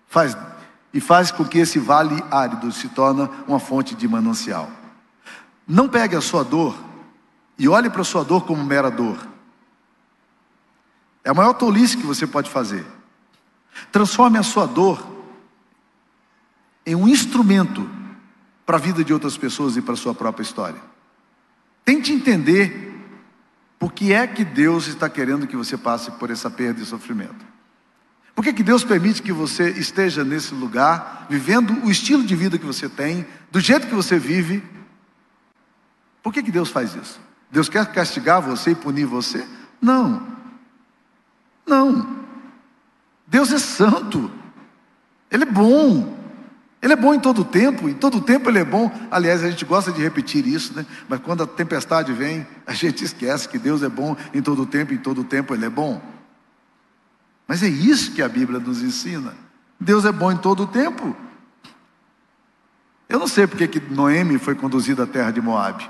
faz 0.06 0.36
e 0.92 1.00
faz 1.00 1.30
com 1.30 1.42
que 1.42 1.56
esse 1.56 1.78
vale 1.78 2.22
árido 2.30 2.70
se 2.70 2.88
torne 2.90 3.26
uma 3.48 3.58
fonte 3.58 3.94
de 3.94 4.06
manancial. 4.06 4.70
Não 5.66 5.88
pegue 5.88 6.14
a 6.14 6.20
sua 6.20 6.44
dor 6.44 6.76
e 7.58 7.66
olhe 7.66 7.88
para 7.88 8.02
a 8.02 8.04
sua 8.04 8.22
dor 8.22 8.44
como 8.44 8.62
mera 8.62 8.90
dor. 8.90 9.26
É 11.24 11.30
a 11.30 11.34
maior 11.34 11.54
tolice 11.54 11.96
que 11.96 12.06
você 12.06 12.26
pode 12.26 12.50
fazer. 12.50 12.84
Transforme 13.90 14.38
a 14.38 14.42
sua 14.42 14.66
dor 14.66 15.06
em 16.84 16.94
um 16.94 17.08
instrumento 17.08 17.88
para 18.66 18.76
a 18.76 18.80
vida 18.80 19.04
de 19.04 19.12
outras 19.12 19.36
pessoas 19.36 19.76
e 19.76 19.82
para 19.82 19.94
a 19.94 19.96
sua 19.96 20.14
própria 20.14 20.42
história. 20.42 20.80
Tente 21.84 22.12
entender 22.12 22.92
por 23.78 23.92
que 23.92 24.12
é 24.12 24.26
que 24.26 24.44
Deus 24.44 24.86
está 24.86 25.08
querendo 25.08 25.46
que 25.46 25.56
você 25.56 25.76
passe 25.76 26.10
por 26.12 26.30
essa 26.30 26.50
perda 26.50 26.80
e 26.80 26.84
sofrimento. 26.84 27.52
Por 28.34 28.42
que, 28.42 28.52
que 28.52 28.62
Deus 28.62 28.82
permite 28.82 29.20
que 29.20 29.32
você 29.32 29.70
esteja 29.70 30.24
nesse 30.24 30.54
lugar, 30.54 31.26
vivendo 31.28 31.84
o 31.84 31.90
estilo 31.90 32.24
de 32.24 32.34
vida 32.34 32.58
que 32.58 32.64
você 32.64 32.88
tem, 32.88 33.26
do 33.50 33.60
jeito 33.60 33.86
que 33.86 33.94
você 33.94 34.18
vive? 34.18 34.62
Por 36.22 36.32
que, 36.32 36.42
que 36.42 36.50
Deus 36.50 36.70
faz 36.70 36.94
isso? 36.94 37.20
Deus 37.50 37.68
quer 37.68 37.84
castigar 37.92 38.40
você 38.40 38.70
e 38.70 38.74
punir 38.74 39.04
você? 39.04 39.46
Não. 39.80 40.26
Não. 41.66 42.21
Deus 43.32 43.50
é 43.50 43.58
santo. 43.58 44.30
Ele 45.30 45.44
é 45.44 45.46
bom. 45.46 46.18
Ele 46.82 46.92
é 46.92 46.96
bom 46.96 47.14
em 47.14 47.18
todo 47.18 47.42
tempo, 47.46 47.88
em 47.88 47.94
todo 47.94 48.20
tempo 48.20 48.50
ele 48.50 48.58
é 48.58 48.64
bom. 48.64 48.92
Aliás, 49.10 49.42
a 49.42 49.48
gente 49.48 49.64
gosta 49.64 49.90
de 49.90 50.02
repetir 50.02 50.46
isso, 50.46 50.74
né? 50.74 50.84
Mas 51.08 51.18
quando 51.20 51.42
a 51.42 51.46
tempestade 51.46 52.12
vem, 52.12 52.46
a 52.66 52.74
gente 52.74 53.02
esquece 53.02 53.48
que 53.48 53.58
Deus 53.58 53.82
é 53.82 53.88
bom 53.88 54.14
em 54.34 54.42
todo 54.42 54.66
tempo, 54.66 54.92
em 54.92 54.98
todo 54.98 55.24
tempo 55.24 55.54
ele 55.54 55.64
é 55.64 55.70
bom. 55.70 56.02
Mas 57.48 57.62
é 57.62 57.68
isso 57.68 58.12
que 58.12 58.20
a 58.20 58.28
Bíblia 58.28 58.60
nos 58.60 58.82
ensina. 58.82 59.34
Deus 59.80 60.04
é 60.04 60.12
bom 60.12 60.30
em 60.30 60.36
todo 60.36 60.66
tempo. 60.66 61.16
Eu 63.08 63.18
não 63.18 63.26
sei 63.26 63.46
porque 63.46 63.66
que 63.66 63.80
Noemi 63.80 64.38
foi 64.38 64.54
conduzida 64.54 65.04
à 65.04 65.06
terra 65.06 65.30
de 65.30 65.40
Moabe. 65.40 65.88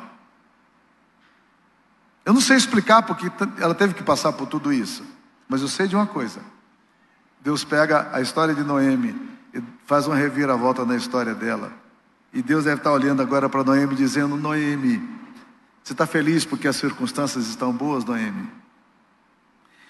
Eu 2.25 2.33
não 2.33 2.41
sei 2.41 2.57
explicar 2.57 3.03
porque 3.03 3.33
ela 3.61 3.75
teve 3.75 3.95
que 3.95 4.03
passar 4.05 4.33
por 4.33 4.47
tudo 4.47 4.73
isso. 4.73 5.05
Mas 5.49 5.61
eu 5.61 5.69
sei 5.69 5.89
de 5.89 5.97
uma 5.97 6.07
coisa. 6.07 6.52
Deus 7.43 7.65
pega 7.65 8.09
a 8.13 8.21
história 8.21 8.55
de 8.55 8.63
Noemi 8.63 9.15
e 9.53 9.63
faz 9.85 10.07
uma 10.07 10.15
reviravolta 10.15 10.85
na 10.85 10.97
história 10.97 11.35
dela. 11.35 11.73
E 12.33 12.41
Deus 12.41 12.65
deve 12.65 12.79
estar 12.79 12.93
olhando 12.93 13.21
agora 13.21 13.49
para 13.49 13.65
Noemi 13.65 13.97
dizendo: 13.97 14.37
Noemi, 14.37 14.99
você 15.83 15.93
está 15.93 16.07
feliz 16.07 16.45
porque 16.45 16.69
as 16.69 16.77
circunstâncias 16.77 17.49
estão 17.49 17.73
boas, 17.73 18.05
Noemi? 18.05 18.49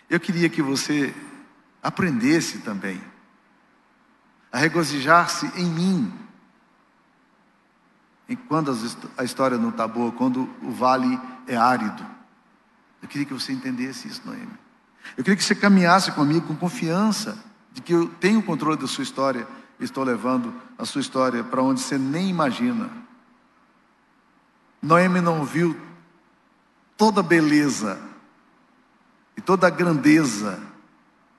Eu 0.09 0.19
queria 0.19 0.49
que 0.49 0.63
você 0.63 1.15
aprendesse 1.83 2.59
também 2.59 3.01
a 4.51 4.59
regozijar-se 4.59 5.47
em 5.57 5.67
mim. 5.67 6.13
E 8.29 8.37
quando 8.37 8.75
a 9.17 9.25
história 9.25 9.59
não 9.59 9.69
está 9.69 9.87
boa, 9.87 10.11
quando 10.13 10.49
o 10.63 10.71
vale 10.71 11.21
é 11.47 11.57
árido. 11.57 12.05
Eu 13.03 13.09
queria 13.09 13.27
que 13.27 13.35
você 13.35 13.53
entendesse 13.53 14.09
isso, 14.09 14.23
Noemi. 14.25 14.62
Eu 15.17 15.25
queria 15.25 15.37
que 15.37 15.45
você 15.45 15.55
caminhasse 15.55 16.13
comigo 16.13 16.47
com 16.47 16.57
confiança 16.57 17.39
de 17.73 17.81
que 17.81 17.93
eu 17.93 18.09
tenho 18.21 18.41
o 18.41 18.43
controle 18.43 18.77
da 18.77 18.87
sua 18.87 19.03
história 19.03 19.47
e 19.79 19.85
estou 19.85 20.05
levando 20.05 20.55
a 20.79 20.85
sua 20.85 21.01
história 21.01 21.43
para 21.43 21.63
onde 21.63 21.81
você 21.81 21.99
nem 21.99 22.29
imagina. 22.29 22.91
Noemi 24.81 25.21
não 25.21 25.45
viu 25.45 25.79
toda 26.97 27.21
a 27.21 27.23
beleza 27.23 27.99
e 29.37 29.41
toda 29.41 29.67
a 29.67 29.71
grandeza 29.71 30.61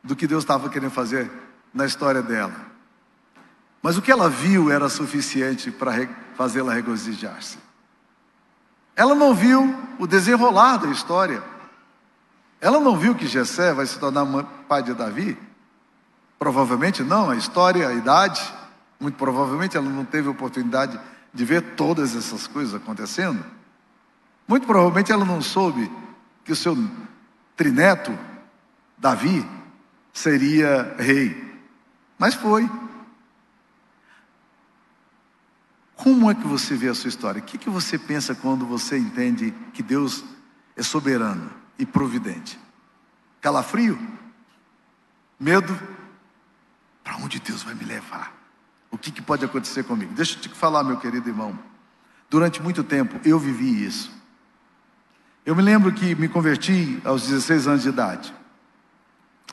do 0.04 0.16
que 0.16 0.28
Deus 0.28 0.44
estava 0.44 0.70
querendo 0.70 0.92
fazer 0.92 1.32
na 1.74 1.86
história 1.86 2.22
dela. 2.22 2.74
Mas 3.82 3.98
o 3.98 4.02
que 4.02 4.12
ela 4.12 4.30
viu 4.30 4.72
era 4.72 4.88
suficiente 4.88 5.70
para 5.70 6.08
fazê-la 6.36 6.74
regozijar-se. 6.74 7.58
Ela 8.96 9.16
não 9.16 9.34
viu 9.34 9.76
o 10.00 10.08
desenrolar 10.08 10.78
da 10.78 10.88
história. 10.88 11.44
Ela 12.64 12.80
não 12.80 12.98
viu 12.98 13.14
que 13.14 13.28
Jessé 13.28 13.74
vai 13.74 13.86
se 13.86 14.00
tornar 14.00 14.26
pai 14.70 14.82
de 14.82 14.94
Davi. 14.94 15.38
Provavelmente 16.40 17.04
não, 17.04 17.30
a 17.30 17.36
história, 17.36 17.90
a 17.90 17.94
idade, 17.94 18.42
muito 18.98 19.18
provavelmente 19.18 19.76
ela 19.76 19.90
não 19.90 20.06
teve 20.06 20.30
oportunidade 20.30 20.98
de 21.34 21.44
ver 21.44 21.76
todas 21.76 22.16
essas 22.16 22.48
coisas 22.48 22.74
acontecendo. 22.74 23.44
Muito 24.48 24.66
provavelmente 24.66 25.12
ela 25.12 25.26
não 25.26 25.42
soube 25.42 25.92
que 26.46 26.54
o 26.54 26.56
seu 26.56 26.74
trineto, 27.58 28.18
Davi, 28.98 29.46
seria 30.14 30.96
rei. 30.98 31.60
Mas 32.18 32.34
foi. 32.34 32.70
Como 35.98 36.32
é 36.32 36.34
que 36.34 36.48
você 36.48 36.76
vê 36.78 36.88
a 36.88 36.96
sua 36.96 37.10
história? 37.10 37.42
O 37.42 37.44
que, 37.44 37.58
que 37.58 37.70
você 37.70 38.00
pensa 38.00 38.34
quando 38.34 38.66
você 38.66 38.98
entende 38.98 39.54
que 39.74 39.84
Deus 39.84 40.24
é 40.78 40.82
soberano 40.82 41.63
e 41.78 41.86
providente? 41.86 42.60
Calafrio? 43.42 44.00
Medo? 45.40 45.78
Para 47.04 47.18
onde 47.18 47.40
Deus 47.40 47.64
vai 47.64 47.74
me 47.74 47.84
levar? 47.84 48.34
O 48.90 48.98
que, 48.98 49.12
que 49.12 49.22
pode 49.22 49.44
acontecer 49.44 49.84
comigo? 49.84 50.14
Deixa 50.14 50.38
eu 50.38 50.42
te 50.42 50.50
falar, 50.50 50.84
meu 50.84 50.98
querido 50.98 51.28
irmão. 51.28 51.58
Durante 52.30 52.62
muito 52.62 52.84
tempo 52.84 53.20
eu 53.28 53.38
vivi 53.38 53.86
isso. 53.86 54.12
Eu 55.46 55.56
me 55.56 55.62
lembro 55.62 55.92
que 55.92 56.16
me 56.16 56.30
converti 56.30 57.02
aos 57.04 57.28
16 57.28 57.68
anos 57.68 57.84
de 57.84 57.90
idade. 57.90 58.34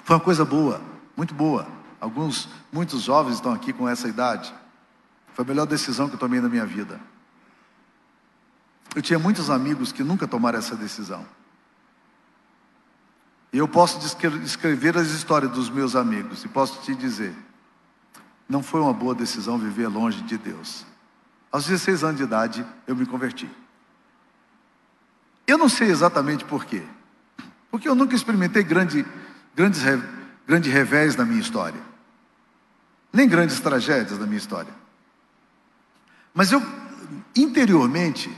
Foi 0.04 0.16
uma 0.16 0.22
coisa 0.22 0.44
boa, 0.44 0.80
muito 1.16 1.34
boa. 1.34 1.66
Alguns, 2.00 2.48
muitos 2.72 3.02
jovens 3.02 3.34
estão 3.34 3.52
aqui 3.52 3.72
com 3.72 3.88
essa 3.88 4.08
idade. 4.08 4.54
Foi 5.34 5.44
a 5.44 5.48
melhor 5.48 5.66
decisão 5.66 6.08
que 6.08 6.14
eu 6.14 6.18
tomei 6.18 6.40
na 6.40 6.48
minha 6.48 6.64
vida. 6.64 7.00
Eu 8.94 9.02
tinha 9.02 9.18
muitos 9.18 9.50
amigos 9.50 9.92
que 9.92 10.02
nunca 10.02 10.26
tomaram 10.26 10.58
essa 10.58 10.76
decisão. 10.76 11.26
Eu 13.52 13.66
posso 13.66 13.98
descrever 13.98 14.96
as 14.96 15.08
histórias 15.08 15.50
dos 15.50 15.68
meus 15.68 15.96
amigos 15.96 16.44
e 16.44 16.48
posso 16.48 16.80
te 16.82 16.94
dizer: 16.94 17.34
não 18.48 18.62
foi 18.62 18.80
uma 18.80 18.92
boa 18.92 19.14
decisão 19.14 19.58
viver 19.58 19.88
longe 19.88 20.22
de 20.22 20.38
Deus. 20.38 20.86
Aos 21.50 21.66
16 21.66 22.04
anos 22.04 22.16
de 22.16 22.22
idade, 22.22 22.64
eu 22.86 22.94
me 22.94 23.04
converti. 23.04 23.48
Eu 25.46 25.58
não 25.58 25.68
sei 25.68 25.88
exatamente 25.88 26.44
por 26.44 26.64
quê. 26.64 26.82
Porque 27.70 27.88
eu 27.88 27.94
nunca 27.94 28.14
experimentei 28.14 28.62
grande, 28.62 29.04
grandes, 29.54 29.82
grandes 30.46 30.72
revés 30.72 31.16
na 31.16 31.24
minha 31.24 31.40
história. 31.40 31.80
Nem 33.12 33.28
grandes 33.28 33.58
tragédias 33.58 34.18
na 34.18 34.26
minha 34.26 34.38
história. 34.38 34.72
Mas 36.32 36.52
eu, 36.52 36.62
interiormente, 37.34 38.32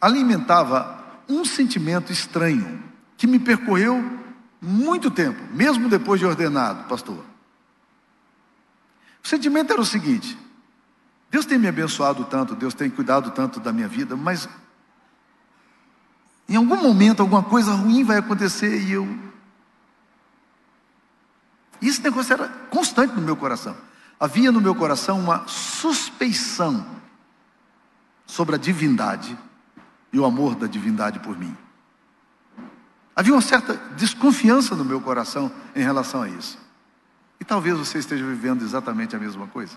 alimentava 0.00 1.04
um 1.28 1.44
sentimento 1.44 2.12
estranho 2.12 2.80
que 3.16 3.26
me 3.26 3.40
percorreu 3.40 4.25
muito 4.66 5.12
tempo, 5.12 5.40
mesmo 5.54 5.88
depois 5.88 6.18
de 6.18 6.26
ordenado, 6.26 6.88
pastor. 6.88 7.24
O 9.22 9.28
sentimento 9.28 9.72
era 9.72 9.80
o 9.80 9.86
seguinte: 9.86 10.36
Deus 11.30 11.46
tem 11.46 11.56
me 11.56 11.68
abençoado 11.68 12.24
tanto, 12.24 12.56
Deus 12.56 12.74
tem 12.74 12.90
cuidado 12.90 13.30
tanto 13.30 13.60
da 13.60 13.72
minha 13.72 13.86
vida, 13.86 14.16
mas 14.16 14.48
em 16.48 16.56
algum 16.56 16.76
momento 16.76 17.20
alguma 17.20 17.44
coisa 17.44 17.72
ruim 17.74 18.02
vai 18.02 18.18
acontecer 18.18 18.80
e 18.82 18.92
eu. 18.92 19.06
E 21.80 21.88
esse 21.88 22.02
negócio 22.02 22.32
era 22.32 22.48
constante 22.48 23.14
no 23.14 23.20
meu 23.20 23.36
coração. 23.36 23.76
Havia 24.18 24.50
no 24.50 24.60
meu 24.60 24.74
coração 24.74 25.20
uma 25.20 25.46
suspeição 25.46 26.84
sobre 28.26 28.56
a 28.56 28.58
divindade 28.58 29.38
e 30.12 30.18
o 30.18 30.24
amor 30.24 30.56
da 30.56 30.66
divindade 30.66 31.20
por 31.20 31.38
mim. 31.38 31.56
Havia 33.16 33.32
uma 33.32 33.40
certa 33.40 33.74
desconfiança 33.96 34.76
no 34.76 34.84
meu 34.84 35.00
coração 35.00 35.50
em 35.74 35.82
relação 35.82 36.20
a 36.20 36.28
isso. 36.28 36.58
E 37.40 37.44
talvez 37.44 37.78
você 37.78 37.98
esteja 37.98 38.26
vivendo 38.26 38.62
exatamente 38.62 39.16
a 39.16 39.18
mesma 39.18 39.46
coisa. 39.46 39.76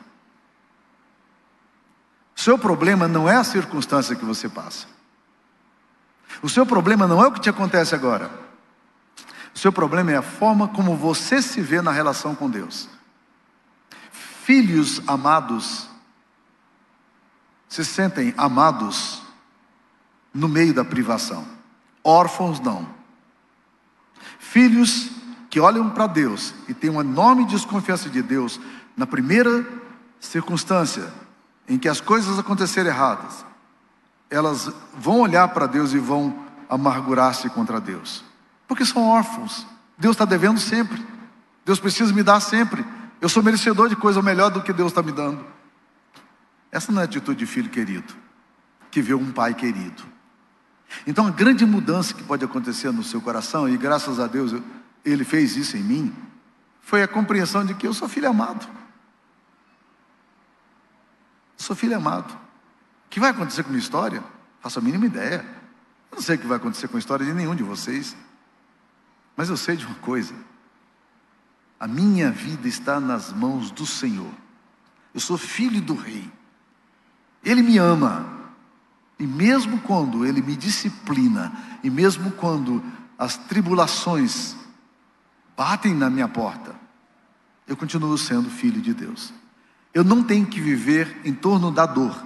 O 2.36 2.40
seu 2.42 2.58
problema 2.58 3.08
não 3.08 3.30
é 3.30 3.38
a 3.38 3.44
circunstância 3.44 4.16
que 4.16 4.26
você 4.26 4.50
passa. 4.50 4.88
O 6.42 6.50
seu 6.50 6.66
problema 6.66 7.08
não 7.08 7.24
é 7.24 7.28
o 7.28 7.32
que 7.32 7.40
te 7.40 7.50
acontece 7.50 7.96
agora. 7.96 8.30
O 9.56 9.58
seu 9.58 9.72
problema 9.72 10.12
é 10.12 10.18
a 10.18 10.22
forma 10.22 10.68
como 10.68 10.96
você 10.96 11.42
se 11.42 11.62
vê 11.62 11.82
na 11.82 11.92
relação 11.92 12.36
com 12.36 12.50
Deus. 12.50 12.90
Filhos 14.12 15.02
amados 15.08 15.90
se 17.70 17.86
sentem 17.86 18.34
amados 18.36 19.22
no 20.34 20.50
meio 20.50 20.74
da 20.74 20.84
privação. 20.84 21.48
Órfãos 22.04 22.60
não. 22.60 22.99
Filhos 24.50 25.12
que 25.48 25.60
olham 25.60 25.92
para 25.92 26.08
Deus 26.08 26.56
e 26.68 26.74
têm 26.74 26.90
uma 26.90 27.02
enorme 27.02 27.46
desconfiança 27.46 28.10
de 28.10 28.20
Deus 28.20 28.60
na 28.98 29.06
primeira 29.06 29.64
circunstância 30.20 31.14
em 31.68 31.78
que 31.78 31.88
as 31.88 32.02
coisas 32.02 32.40
acontecerem 32.40 32.92
erradas, 32.92 33.46
elas 34.28 34.72
vão 34.98 35.20
olhar 35.20 35.50
para 35.50 35.68
Deus 35.68 35.94
e 35.94 36.00
vão 36.00 36.36
amargurar-se 36.68 37.48
contra 37.52 37.80
Deus, 37.80 38.24
porque 38.68 38.84
são 38.84 39.08
órfãos. 39.08 39.68
Deus 39.96 40.16
está 40.16 40.26
devendo 40.26 40.60
sempre. 40.60 41.00
Deus 41.64 41.80
precisa 41.80 42.12
me 42.12 42.24
dar 42.24 42.40
sempre. 42.40 42.84
Eu 43.22 43.30
sou 43.30 43.44
merecedor 43.44 43.88
de 43.88 43.96
coisa 43.96 44.20
melhor 44.20 44.50
do 44.50 44.64
que 44.64 44.74
Deus 44.74 44.92
está 44.92 45.04
me 45.04 45.12
dando. 45.12 45.46
Essa 46.72 46.92
não 46.92 47.02
é 47.02 47.04
a 47.04 47.06
atitude 47.06 47.38
de 47.38 47.46
filho 47.46 47.70
querido, 47.70 48.16
que 48.90 49.00
vê 49.00 49.14
um 49.14 49.32
pai 49.32 49.54
querido. 49.54 50.02
Então, 51.06 51.28
a 51.28 51.32
grande 51.32 51.66
mudança 51.66 52.14
que 52.14 52.24
pode 52.24 52.44
acontecer 52.44 52.92
no 52.92 53.04
seu 53.04 53.22
coração, 53.22 53.70
e 53.70 53.78
graças 53.78 54.20
a 54.20 54.28
Deus 54.28 54.54
ele 55.06 55.24
fez 55.24 55.56
isso 55.56 55.78
em 55.78 55.84
mim, 55.84 56.16
foi 56.82 57.04
a 57.04 57.08
compreensão 57.08 57.66
de 57.66 57.74
que 57.74 57.88
eu 57.88 57.94
sou 57.94 58.10
filho 58.10 58.30
amado. 58.30 58.68
Sou 61.56 61.76
filho 61.76 61.96
amado. 61.96 62.32
O 62.34 63.10
que 63.10 63.20
vai 63.20 63.30
acontecer 63.30 63.64
com 63.64 63.70
minha 63.70 63.82
história? 63.82 64.24
Faço 64.62 64.80
a 64.80 64.82
mínima 64.82 65.06
ideia. 65.06 65.46
Eu 66.12 66.16
não 66.16 66.22
sei 66.22 66.36
o 66.36 66.40
que 66.40 66.48
vai 66.48 66.58
acontecer 66.58 66.88
com 66.88 66.96
a 66.98 67.00
história 67.00 67.26
de 67.26 67.34
nenhum 67.34 67.56
de 67.56 67.64
vocês. 67.64 68.16
Mas 69.36 69.50
eu 69.50 69.58
sei 69.58 69.76
de 69.76 69.86
uma 69.86 69.96
coisa. 69.96 70.34
A 71.80 71.88
minha 71.88 72.32
vida 72.32 72.68
está 72.68 73.00
nas 73.00 73.32
mãos 73.32 73.72
do 73.72 73.86
Senhor. 73.86 74.32
Eu 75.14 75.20
sou 75.20 75.38
filho 75.38 75.82
do 75.82 75.96
Rei. 75.96 76.30
Ele 77.44 77.62
me 77.62 77.78
ama. 77.78 78.39
E 79.20 79.28
mesmo 79.28 79.82
quando 79.82 80.26
Ele 80.26 80.42
me 80.42 80.56
disciplina, 80.56 81.52
e 81.84 81.90
mesmo 81.90 82.32
quando 82.32 82.82
as 83.18 83.36
tribulações 83.36 84.56
batem 85.58 85.94
na 85.94 86.10
minha 86.10 86.28
porta, 86.30 86.74
eu 87.68 87.76
continuo 87.76 88.18
sendo 88.18 88.50
filho 88.50 88.82
de 88.82 88.94
Deus. 88.94 89.34
Eu 89.94 90.06
não 90.06 90.24
tenho 90.24 90.46
que 90.46 90.62
viver 90.62 91.20
em 91.26 91.34
torno 91.34 91.70
da 91.70 91.86
dor. 91.86 92.26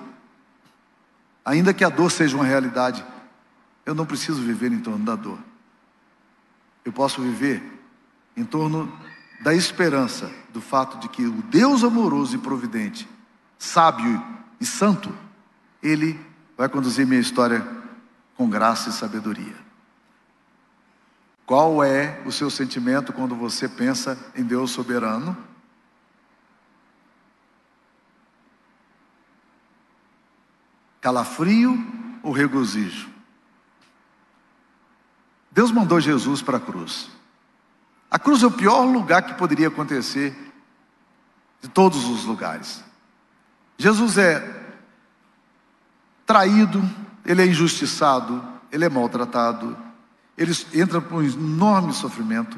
Ainda 1.44 1.74
que 1.74 1.84
a 1.84 1.90
dor 1.90 2.12
seja 2.12 2.36
uma 2.36 2.46
realidade, 2.46 3.04
eu 3.86 3.96
não 3.96 4.06
preciso 4.06 4.42
viver 4.42 4.72
em 4.72 4.80
torno 4.80 5.04
da 5.04 5.16
dor. 5.16 5.40
Eu 6.86 6.94
posso 6.94 7.22
viver 7.22 7.62
em 8.38 8.46
torno 8.46 8.92
da 9.42 9.54
esperança 9.54 10.32
do 10.54 10.62
fato 10.62 11.00
de 11.00 11.10
que 11.10 11.26
o 11.26 11.42
Deus 11.42 11.84
amoroso 11.84 12.36
e 12.36 12.40
providente, 12.40 13.10
sábio 13.58 14.24
e 14.60 14.66
santo, 14.66 15.14
Ele 15.82 16.20
vai 16.58 16.70
conduzir 16.70 17.06
minha 17.06 17.20
história 17.20 17.66
com 18.36 18.50
graça 18.50 18.90
e 18.90 18.94
sabedoria. 18.94 19.56
Qual 21.46 21.84
é 21.84 22.22
o 22.26 22.32
seu 22.32 22.50
sentimento 22.50 23.12
quando 23.12 23.36
você 23.36 23.68
pensa 23.68 24.18
em 24.36 24.44
Deus 24.44 24.72
soberano? 24.72 25.38
calafrio 31.04 31.86
ou 32.24 32.32
regozijo? 32.32 33.10
Deus 35.52 35.70
mandou 35.70 36.00
Jesus 36.00 36.42
para 36.42 36.58
a 36.58 36.62
cruz. 36.62 37.10
A 38.10 38.18
cruz 38.18 38.42
é 38.42 38.48
o 38.48 38.52
pior 38.52 38.84
lugar 38.84 39.24
que 39.24 39.34
poderia 39.34 39.68
acontecer 39.68 40.34
de 41.62 41.68
todos 41.68 42.06
os 42.06 42.24
lugares. 42.24 42.82
Jesus 43.78 44.18
é 44.18 44.63
traído, 46.34 46.82
ele 47.24 47.44
é 47.44 47.46
injustiçado, 47.46 48.44
ele 48.72 48.84
é 48.84 48.90
maltratado, 48.90 49.78
ele 50.36 50.52
entra 50.74 51.00
por 51.00 51.22
um 51.22 51.24
enorme 51.24 51.94
sofrimento. 51.94 52.58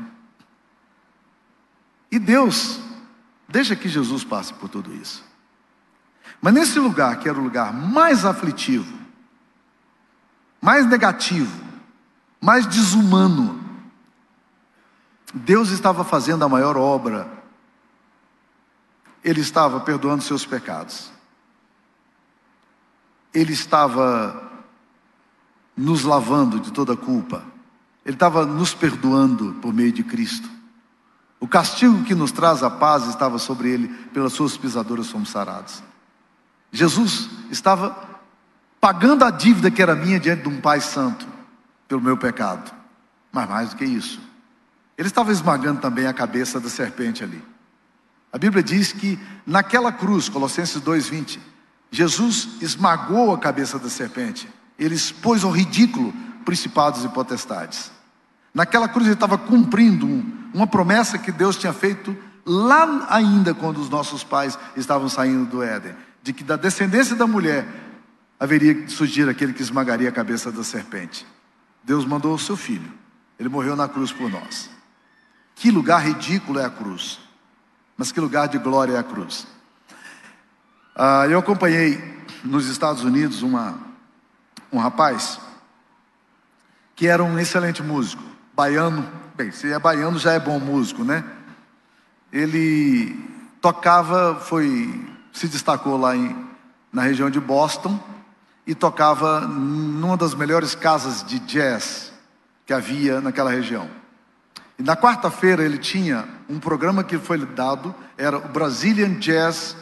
E 2.10 2.18
Deus 2.18 2.80
deixa 3.50 3.76
que 3.76 3.90
Jesus 3.90 4.24
passe 4.24 4.54
por 4.54 4.70
tudo 4.70 4.94
isso. 4.96 5.26
Mas 6.42 6.54
nesse 6.54 6.80
lugar, 6.80 7.20
que 7.20 7.28
era 7.28 7.38
o 7.38 7.44
lugar 7.44 7.74
mais 7.74 8.24
aflitivo, 8.24 8.98
mais 10.62 10.86
negativo, 10.86 11.62
mais 12.40 12.66
desumano, 12.66 13.62
Deus 15.34 15.70
estava 15.72 16.06
fazendo 16.06 16.46
a 16.46 16.50
maior 16.50 16.78
obra. 16.78 17.28
Ele 19.22 19.42
estava 19.42 19.82
perdoando 19.82 20.24
seus 20.24 20.46
pecados. 20.46 21.14
Ele 23.36 23.54
estava 23.54 24.42
nos 25.76 26.04
lavando 26.04 26.60
de 26.60 26.72
toda 26.72 26.96
culpa. 26.96 27.44
Ele 28.06 28.16
estava 28.16 28.46
nos 28.46 28.74
perdoando 28.74 29.54
por 29.62 29.74
meio 29.74 29.92
de 29.92 30.04
Cristo. 30.04 30.50
O 31.40 31.48
castigo 31.48 32.04
que 32.04 32.16
nos 32.16 32.32
traz 32.32 32.64
a 32.64 32.70
paz 32.70 33.08
estava 33.08 33.38
sobre 33.38 33.70
ele, 33.70 33.88
pelas 34.14 34.34
suas 34.34 34.58
pisaduras 34.58 35.10
fomos 35.10 35.30
sarados. 35.30 35.84
Jesus 36.72 37.30
estava 37.52 37.96
pagando 38.80 39.24
a 39.26 39.32
dívida 39.32 39.70
que 39.70 39.82
era 39.82 39.96
minha 39.96 40.20
diante 40.20 40.44
de 40.44 40.50
um 40.50 40.62
Pai 40.62 40.80
Santo, 40.80 41.28
pelo 41.88 42.02
meu 42.02 42.18
pecado. 42.18 42.74
Mas 43.32 43.50
mais 43.50 43.70
do 43.72 43.76
que 43.76 43.86
isso, 43.86 44.20
ele 44.98 45.08
estava 45.08 45.32
esmagando 45.32 45.82
também 45.82 46.08
a 46.08 46.14
cabeça 46.14 46.60
da 46.60 46.70
serpente 46.70 47.24
ali. 47.24 47.44
A 48.32 48.38
Bíblia 48.38 48.64
diz 48.64 48.92
que 48.92 49.20
naquela 49.46 49.92
cruz, 49.92 50.30
Colossenses 50.30 50.82
2:20, 50.82 51.40
Jesus 51.96 52.50
esmagou 52.60 53.34
a 53.34 53.40
cabeça 53.40 53.80
da 53.80 53.90
serpente. 53.90 54.50
Ele 54.78 54.96
expôs 54.96 55.46
ao 55.46 55.52
ridículo 55.52 56.14
principados 56.44 57.06
e 57.06 57.08
potestades. 57.08 57.90
Naquela 58.54 58.90
cruz 58.90 59.06
ele 59.06 59.14
estava 59.14 59.38
cumprindo 59.38 60.06
uma 60.54 60.68
promessa 60.68 61.18
que 61.18 61.32
Deus 61.32 61.56
tinha 61.56 61.72
feito 61.72 62.16
lá 62.46 63.08
ainda 63.10 63.54
quando 63.54 63.78
os 63.78 63.90
nossos 63.90 64.26
pais 64.26 64.60
estavam 64.76 65.08
saindo 65.08 65.46
do 65.46 65.64
Éden, 65.64 65.96
de 66.22 66.34
que 66.34 66.44
da 66.44 66.58
descendência 66.58 67.16
da 67.16 67.26
mulher 67.26 67.66
haveria 68.38 68.74
de 68.74 68.92
surgir 68.92 69.30
aquele 69.30 69.54
que 69.54 69.62
esmagaria 69.62 70.10
a 70.10 70.12
cabeça 70.12 70.52
da 70.52 70.66
serpente. 70.66 71.26
Deus 71.82 72.04
mandou 72.04 72.34
o 72.36 72.40
seu 72.40 72.58
filho. 72.58 72.92
Ele 73.40 73.48
morreu 73.48 73.74
na 73.74 73.88
cruz 73.88 74.12
por 74.12 74.30
nós. 74.30 74.70
Que 75.56 75.72
lugar 75.72 76.06
ridículo 76.06 76.60
é 76.60 76.66
a 76.66 76.70
cruz. 76.70 77.20
Mas 77.96 78.12
que 78.12 78.20
lugar 78.20 78.50
de 78.50 78.58
glória 78.58 78.96
é 78.96 78.98
a 78.98 79.04
cruz. 79.04 79.48
Ah, 80.98 81.28
eu 81.28 81.38
acompanhei 81.38 82.02
nos 82.42 82.68
Estados 82.70 83.04
Unidos 83.04 83.42
uma, 83.42 83.78
um 84.72 84.78
rapaz 84.78 85.42
que 86.96 87.06
era 87.06 87.22
um 87.22 87.38
excelente 87.38 87.84
músico, 87.84 88.24
baiano. 88.54 89.06
Bem, 89.36 89.52
se 89.52 89.74
é 89.74 89.78
baiano 89.78 90.18
já 90.18 90.32
é 90.32 90.40
bom 90.40 90.58
músico, 90.58 91.04
né? 91.04 91.26
Ele 92.32 93.14
tocava, 93.60 94.40
foi, 94.40 95.06
se 95.34 95.50
destacou 95.50 95.98
lá 95.98 96.16
em, 96.16 96.34
na 96.94 97.02
região 97.02 97.30
de 97.30 97.42
Boston 97.42 98.00
e 98.66 98.74
tocava 98.74 99.42
numa 99.42 100.16
das 100.16 100.34
melhores 100.34 100.76
casas 100.76 101.26
de 101.26 101.40
jazz 101.40 102.14
que 102.66 102.72
havia 102.72 103.20
naquela 103.20 103.52
região. 103.52 103.90
E 104.80 104.84
na 104.84 104.96
quarta-feira 104.96 105.62
ele 105.62 105.78
tinha 105.78 106.26
um 106.48 106.58
programa 106.58 107.04
que 107.04 107.18
foi 107.18 107.38
dado, 107.46 107.94
era 108.18 108.38
o 108.38 108.48
Brazilian 108.48 109.16
Jazz 109.16 109.76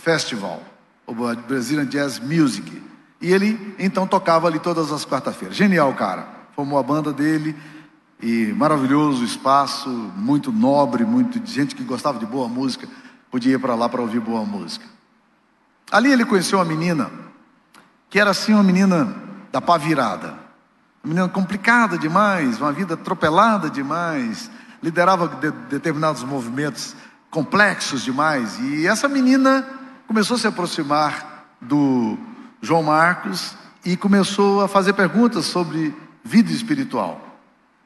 Festival, 0.00 0.62
o 1.06 1.14
Brazilian 1.14 1.86
Jazz 1.86 2.18
Music. 2.18 2.82
E 3.20 3.32
ele 3.32 3.74
então 3.78 4.06
tocava 4.06 4.46
ali 4.46 4.58
todas 4.58 4.90
as 4.90 5.04
quarta-feiras. 5.04 5.56
Genial, 5.56 5.92
cara. 5.94 6.26
Formou 6.56 6.78
a 6.78 6.82
banda 6.82 7.12
dele 7.12 7.54
e 8.22 8.52
maravilhoso 8.52 9.24
espaço, 9.24 9.88
muito 9.88 10.50
nobre, 10.50 11.04
muito 11.04 11.40
gente 11.46 11.74
que 11.74 11.82
gostava 11.82 12.18
de 12.18 12.26
boa 12.26 12.48
música, 12.48 12.88
podia 13.30 13.54
ir 13.54 13.58
para 13.58 13.74
lá 13.74 13.88
para 13.88 14.00
ouvir 14.00 14.20
boa 14.20 14.44
música. 14.44 14.84
Ali 15.90 16.10
ele 16.10 16.24
conheceu 16.24 16.58
uma 16.58 16.64
menina 16.64 17.10
que 18.08 18.18
era 18.18 18.30
assim 18.30 18.52
uma 18.52 18.62
menina 18.62 19.14
da 19.52 19.60
pá 19.60 19.76
virada. 19.78 20.34
Uma 21.02 21.14
menina 21.14 21.28
complicada 21.28 21.96
demais, 21.96 22.60
uma 22.60 22.72
vida 22.72 22.94
atropelada 22.94 23.70
demais, 23.70 24.50
liderava 24.82 25.28
de, 25.28 25.50
determinados 25.68 26.22
movimentos 26.24 26.94
complexos 27.30 28.02
demais. 28.02 28.58
E 28.58 28.86
essa 28.86 29.08
menina 29.08 29.79
começou 30.10 30.34
a 30.34 30.40
se 30.40 30.46
aproximar 30.48 31.46
do 31.60 32.18
João 32.60 32.82
Marcos 32.82 33.54
e 33.84 33.96
começou 33.96 34.60
a 34.60 34.66
fazer 34.66 34.92
perguntas 34.94 35.44
sobre 35.44 35.94
vida 36.24 36.50
espiritual. 36.50 37.24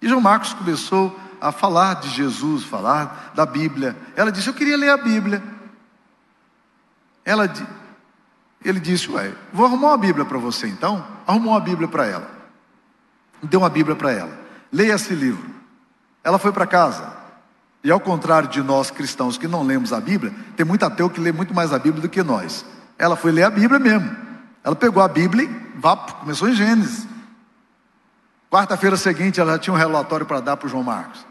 E 0.00 0.08
João 0.08 0.22
Marcos 0.22 0.54
começou 0.54 1.14
a 1.38 1.52
falar 1.52 1.96
de 1.96 2.08
Jesus, 2.08 2.64
falar 2.64 3.32
da 3.34 3.44
Bíblia. 3.44 3.94
Ela 4.16 4.32
disse: 4.32 4.48
Eu 4.48 4.54
queria 4.54 4.74
ler 4.74 4.88
a 4.88 4.96
Bíblia. 4.96 5.42
Ela, 7.26 7.52
ele 8.64 8.80
disse: 8.80 9.10
Ué, 9.10 9.34
vou 9.52 9.66
arrumar 9.66 9.88
uma 9.88 9.98
Bíblia 9.98 10.24
para 10.24 10.38
você 10.38 10.66
então. 10.66 11.06
Arrumou 11.26 11.52
uma 11.52 11.60
Bíblia 11.60 11.88
para 11.88 12.06
ela 12.06 12.34
deu 13.42 13.60
uma 13.60 13.68
Bíblia 13.68 13.94
para 13.94 14.10
ela. 14.10 14.32
Leia 14.72 14.94
esse 14.94 15.14
livro. 15.14 15.46
Ela 16.22 16.38
foi 16.38 16.52
para 16.52 16.66
casa. 16.66 17.23
E 17.84 17.90
ao 17.90 18.00
contrário 18.00 18.48
de 18.48 18.62
nós 18.62 18.90
cristãos 18.90 19.36
que 19.36 19.46
não 19.46 19.62
lemos 19.62 19.92
a 19.92 20.00
Bíblia, 20.00 20.34
tem 20.56 20.64
muito 20.64 20.86
ateu 20.86 21.10
que 21.10 21.20
lê 21.20 21.30
muito 21.30 21.52
mais 21.52 21.70
a 21.70 21.78
Bíblia 21.78 22.00
do 22.00 22.08
que 22.08 22.22
nós. 22.22 22.64
Ela 22.98 23.14
foi 23.14 23.30
ler 23.30 23.42
a 23.42 23.50
Bíblia 23.50 23.78
mesmo. 23.78 24.10
Ela 24.64 24.74
pegou 24.74 25.02
a 25.02 25.08
Bíblia 25.08 25.44
e 25.44 25.78
vá, 25.78 25.94
começou 25.94 26.48
em 26.48 26.54
Gênesis. 26.54 27.06
Quarta-feira 28.50 28.96
seguinte, 28.96 29.38
ela 29.38 29.52
já 29.52 29.58
tinha 29.58 29.74
um 29.74 29.76
relatório 29.76 30.24
para 30.24 30.40
dar 30.40 30.56
para 30.56 30.66
o 30.66 30.70
João 30.70 30.82
Marcos. 30.82 31.26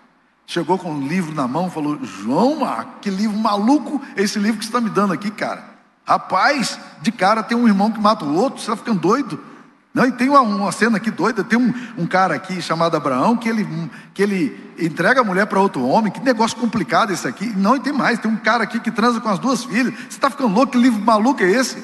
Chegou 0.45 0.77
com 0.77 0.91
um 0.91 1.07
livro 1.07 1.33
na 1.33 1.47
mão, 1.47 1.71
falou: 1.71 1.97
João 2.03 2.59
Marcos, 2.59 2.95
que 3.01 3.09
livro 3.09 3.35
maluco 3.35 3.99
é 4.15 4.21
esse 4.21 4.37
livro 4.37 4.59
que 4.59 4.65
você 4.65 4.69
está 4.69 4.79
me 4.79 4.91
dando 4.91 5.13
aqui, 5.13 5.31
cara? 5.31 5.63
Rapaz, 6.05 6.79
de 7.01 7.11
cara 7.11 7.41
tem 7.41 7.57
um 7.57 7.67
irmão 7.67 7.91
que 7.91 7.99
mata 7.99 8.25
o 8.25 8.35
outro, 8.35 8.59
você 8.59 8.65
está 8.69 8.75
ficando 8.75 8.99
doido. 8.99 9.43
Não, 9.93 10.07
e 10.07 10.11
tem 10.11 10.27
uma, 10.27 10.41
uma 10.41 10.71
cena 10.71 10.97
aqui 10.97 11.11
doida, 11.11 11.43
tem 11.43 11.59
um, 11.59 11.71
um, 11.97 12.07
cara 12.07 12.33
aqui 12.33 12.59
chamado 12.61 12.97
Abraão, 12.97 13.37
que 13.37 13.47
ele, 13.47 13.67
que 14.11 14.23
ele 14.23 14.73
entrega 14.79 15.21
a 15.21 15.23
mulher 15.23 15.45
para 15.45 15.59
outro 15.59 15.85
homem, 15.85 16.11
que 16.11 16.19
negócio 16.19 16.57
complicado 16.57 17.13
esse 17.13 17.27
aqui. 17.27 17.45
Não, 17.55 17.75
e 17.75 17.79
tem 17.79 17.93
mais, 17.93 18.17
tem 18.17 18.31
um 18.31 18.35
cara 18.35 18.63
aqui 18.63 18.79
que 18.79 18.89
transa 18.89 19.21
com 19.21 19.29
as 19.29 19.37
duas 19.37 19.63
filhas. 19.63 19.93
Você 19.93 20.07
está 20.07 20.31
ficando 20.31 20.53
louco, 20.55 20.71
que 20.71 20.79
livro 20.79 20.99
maluco 20.99 21.43
é 21.43 21.51
esse? 21.51 21.77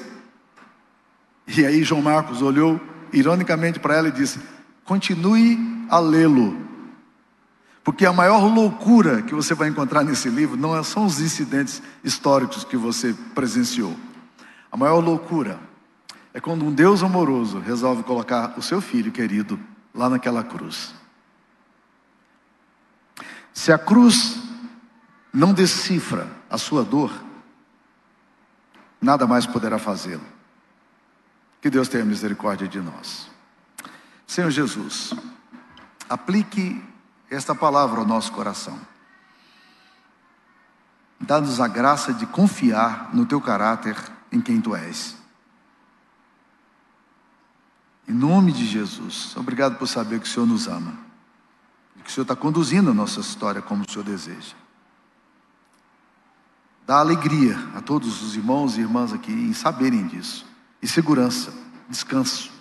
E 1.48 1.64
aí 1.64 1.84
João 1.84 2.02
Marcos 2.02 2.42
olhou 2.42 2.82
ironicamente 3.14 3.80
para 3.80 3.96
ela 3.96 4.08
e 4.08 4.12
disse: 4.12 4.40
continue 4.84 5.86
a 5.88 6.00
lê-lo. 6.00 6.58
Porque 7.84 8.08
a 8.08 8.14
maior 8.14 8.44
loucura 8.52 9.22
que 9.22 9.36
você 9.36 9.54
vai 9.54 9.70
encontrar 9.70 10.04
nesse 10.04 10.30
livro 10.30 10.58
não 10.58 10.76
é 10.76 10.82
são 10.82 11.06
os 11.06 11.22
incidentes 11.22 11.82
históricos 12.04 12.64
que 12.64 12.76
você 12.76 13.16
presenciou. 13.36 13.96
A 14.72 14.78
maior 14.78 15.00
loucura 15.00 15.69
é 16.40 16.42
quando 16.42 16.64
um 16.64 16.72
Deus 16.72 17.04
amoroso 17.04 17.60
resolve 17.60 18.02
colocar 18.02 18.58
o 18.58 18.62
seu 18.62 18.80
filho 18.80 19.12
querido 19.12 19.60
lá 19.94 20.10
naquela 20.10 20.42
cruz. 20.42 20.96
Se 23.54 23.74
a 23.74 23.78
cruz 23.78 24.42
não 25.34 25.54
decifra 25.54 26.32
a 26.50 26.58
sua 26.58 26.82
dor, 26.82 27.12
nada 29.02 29.28
mais 29.28 29.46
poderá 29.46 29.78
fazê-lo. 29.78 30.24
Que 31.62 31.70
Deus 31.70 31.90
tenha 31.90 32.06
misericórdia 32.06 32.70
de 32.70 32.80
nós. 32.80 33.30
Senhor 34.26 34.50
Jesus, 34.50 35.14
aplique 36.10 36.82
esta 37.30 37.54
palavra 37.54 38.00
ao 38.00 38.08
nosso 38.08 38.32
coração. 38.32 38.80
Dá-nos 41.20 41.60
a 41.60 41.68
graça 41.68 42.14
de 42.14 42.26
confiar 42.26 43.14
no 43.14 43.26
teu 43.26 43.42
caráter 43.42 43.98
em 44.32 44.40
quem 44.40 44.62
tu 44.62 44.74
és. 44.74 45.19
Em 48.10 48.14
nome 48.14 48.52
de 48.52 48.66
Jesus, 48.66 49.36
obrigado 49.38 49.78
por 49.78 49.88
saber 49.88 50.20
que 50.20 50.28
o 50.28 50.30
Senhor 50.30 50.48
nos 50.48 50.68
ama. 50.68 50.98
E 51.96 52.02
que 52.02 52.10
o 52.10 52.12
Senhor 52.12 52.24
está 52.24 52.36
conduzindo 52.36 52.90
a 52.90 52.94
nossa 52.94 53.20
história 53.20 53.62
como 53.62 53.86
o 53.88 53.92
Senhor 53.92 54.04
deseja. 54.04 54.56
Dá 56.88 56.98
alegria 56.98 57.56
a 57.76 57.82
todos 57.82 58.24
os 58.24 58.36
irmãos 58.36 58.78
e 58.78 58.82
irmãs 58.82 59.14
aqui 59.14 59.32
em 59.32 59.54
saberem 59.54 60.08
disso. 60.08 60.44
E 60.82 60.88
segurança, 60.88 61.54
descanso. 61.88 62.52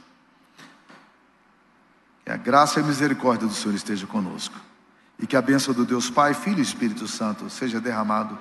Que 2.27 2.31
a 2.31 2.37
graça 2.37 2.79
e 2.79 2.83
a 2.83 2.87
misericórdia 2.87 3.49
do 3.49 3.55
Senhor 3.55 3.75
esteja 3.75 4.07
conosco. 4.07 4.55
E 5.19 5.27
que 5.27 5.35
a 5.35 5.41
bênção 5.41 5.73
do 5.73 5.87
Deus 5.87 6.11
Pai, 6.11 6.35
Filho 6.35 6.59
e 6.59 6.63
Espírito 6.63 7.09
Santo 7.09 7.49
seja 7.49 7.81
derramado 7.81 8.39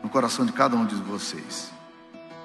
no 0.00 0.08
coração 0.08 0.46
de 0.46 0.52
cada 0.52 0.76
um 0.76 0.86
de 0.86 0.94
vocês, 0.94 1.72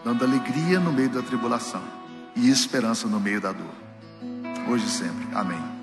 dando 0.03 0.26
alegria 0.26 0.80
no 0.80 0.91
meio 0.91 1.09
da 1.09 1.22
tribulação 1.22 1.99
e 2.36 2.49
esperança 2.49 3.07
no 3.07 3.19
meio 3.19 3.41
da 3.41 3.51
dor. 3.51 3.73
Hoje 4.67 4.86
e 4.86 4.89
sempre. 4.89 5.27
Amém. 5.34 5.78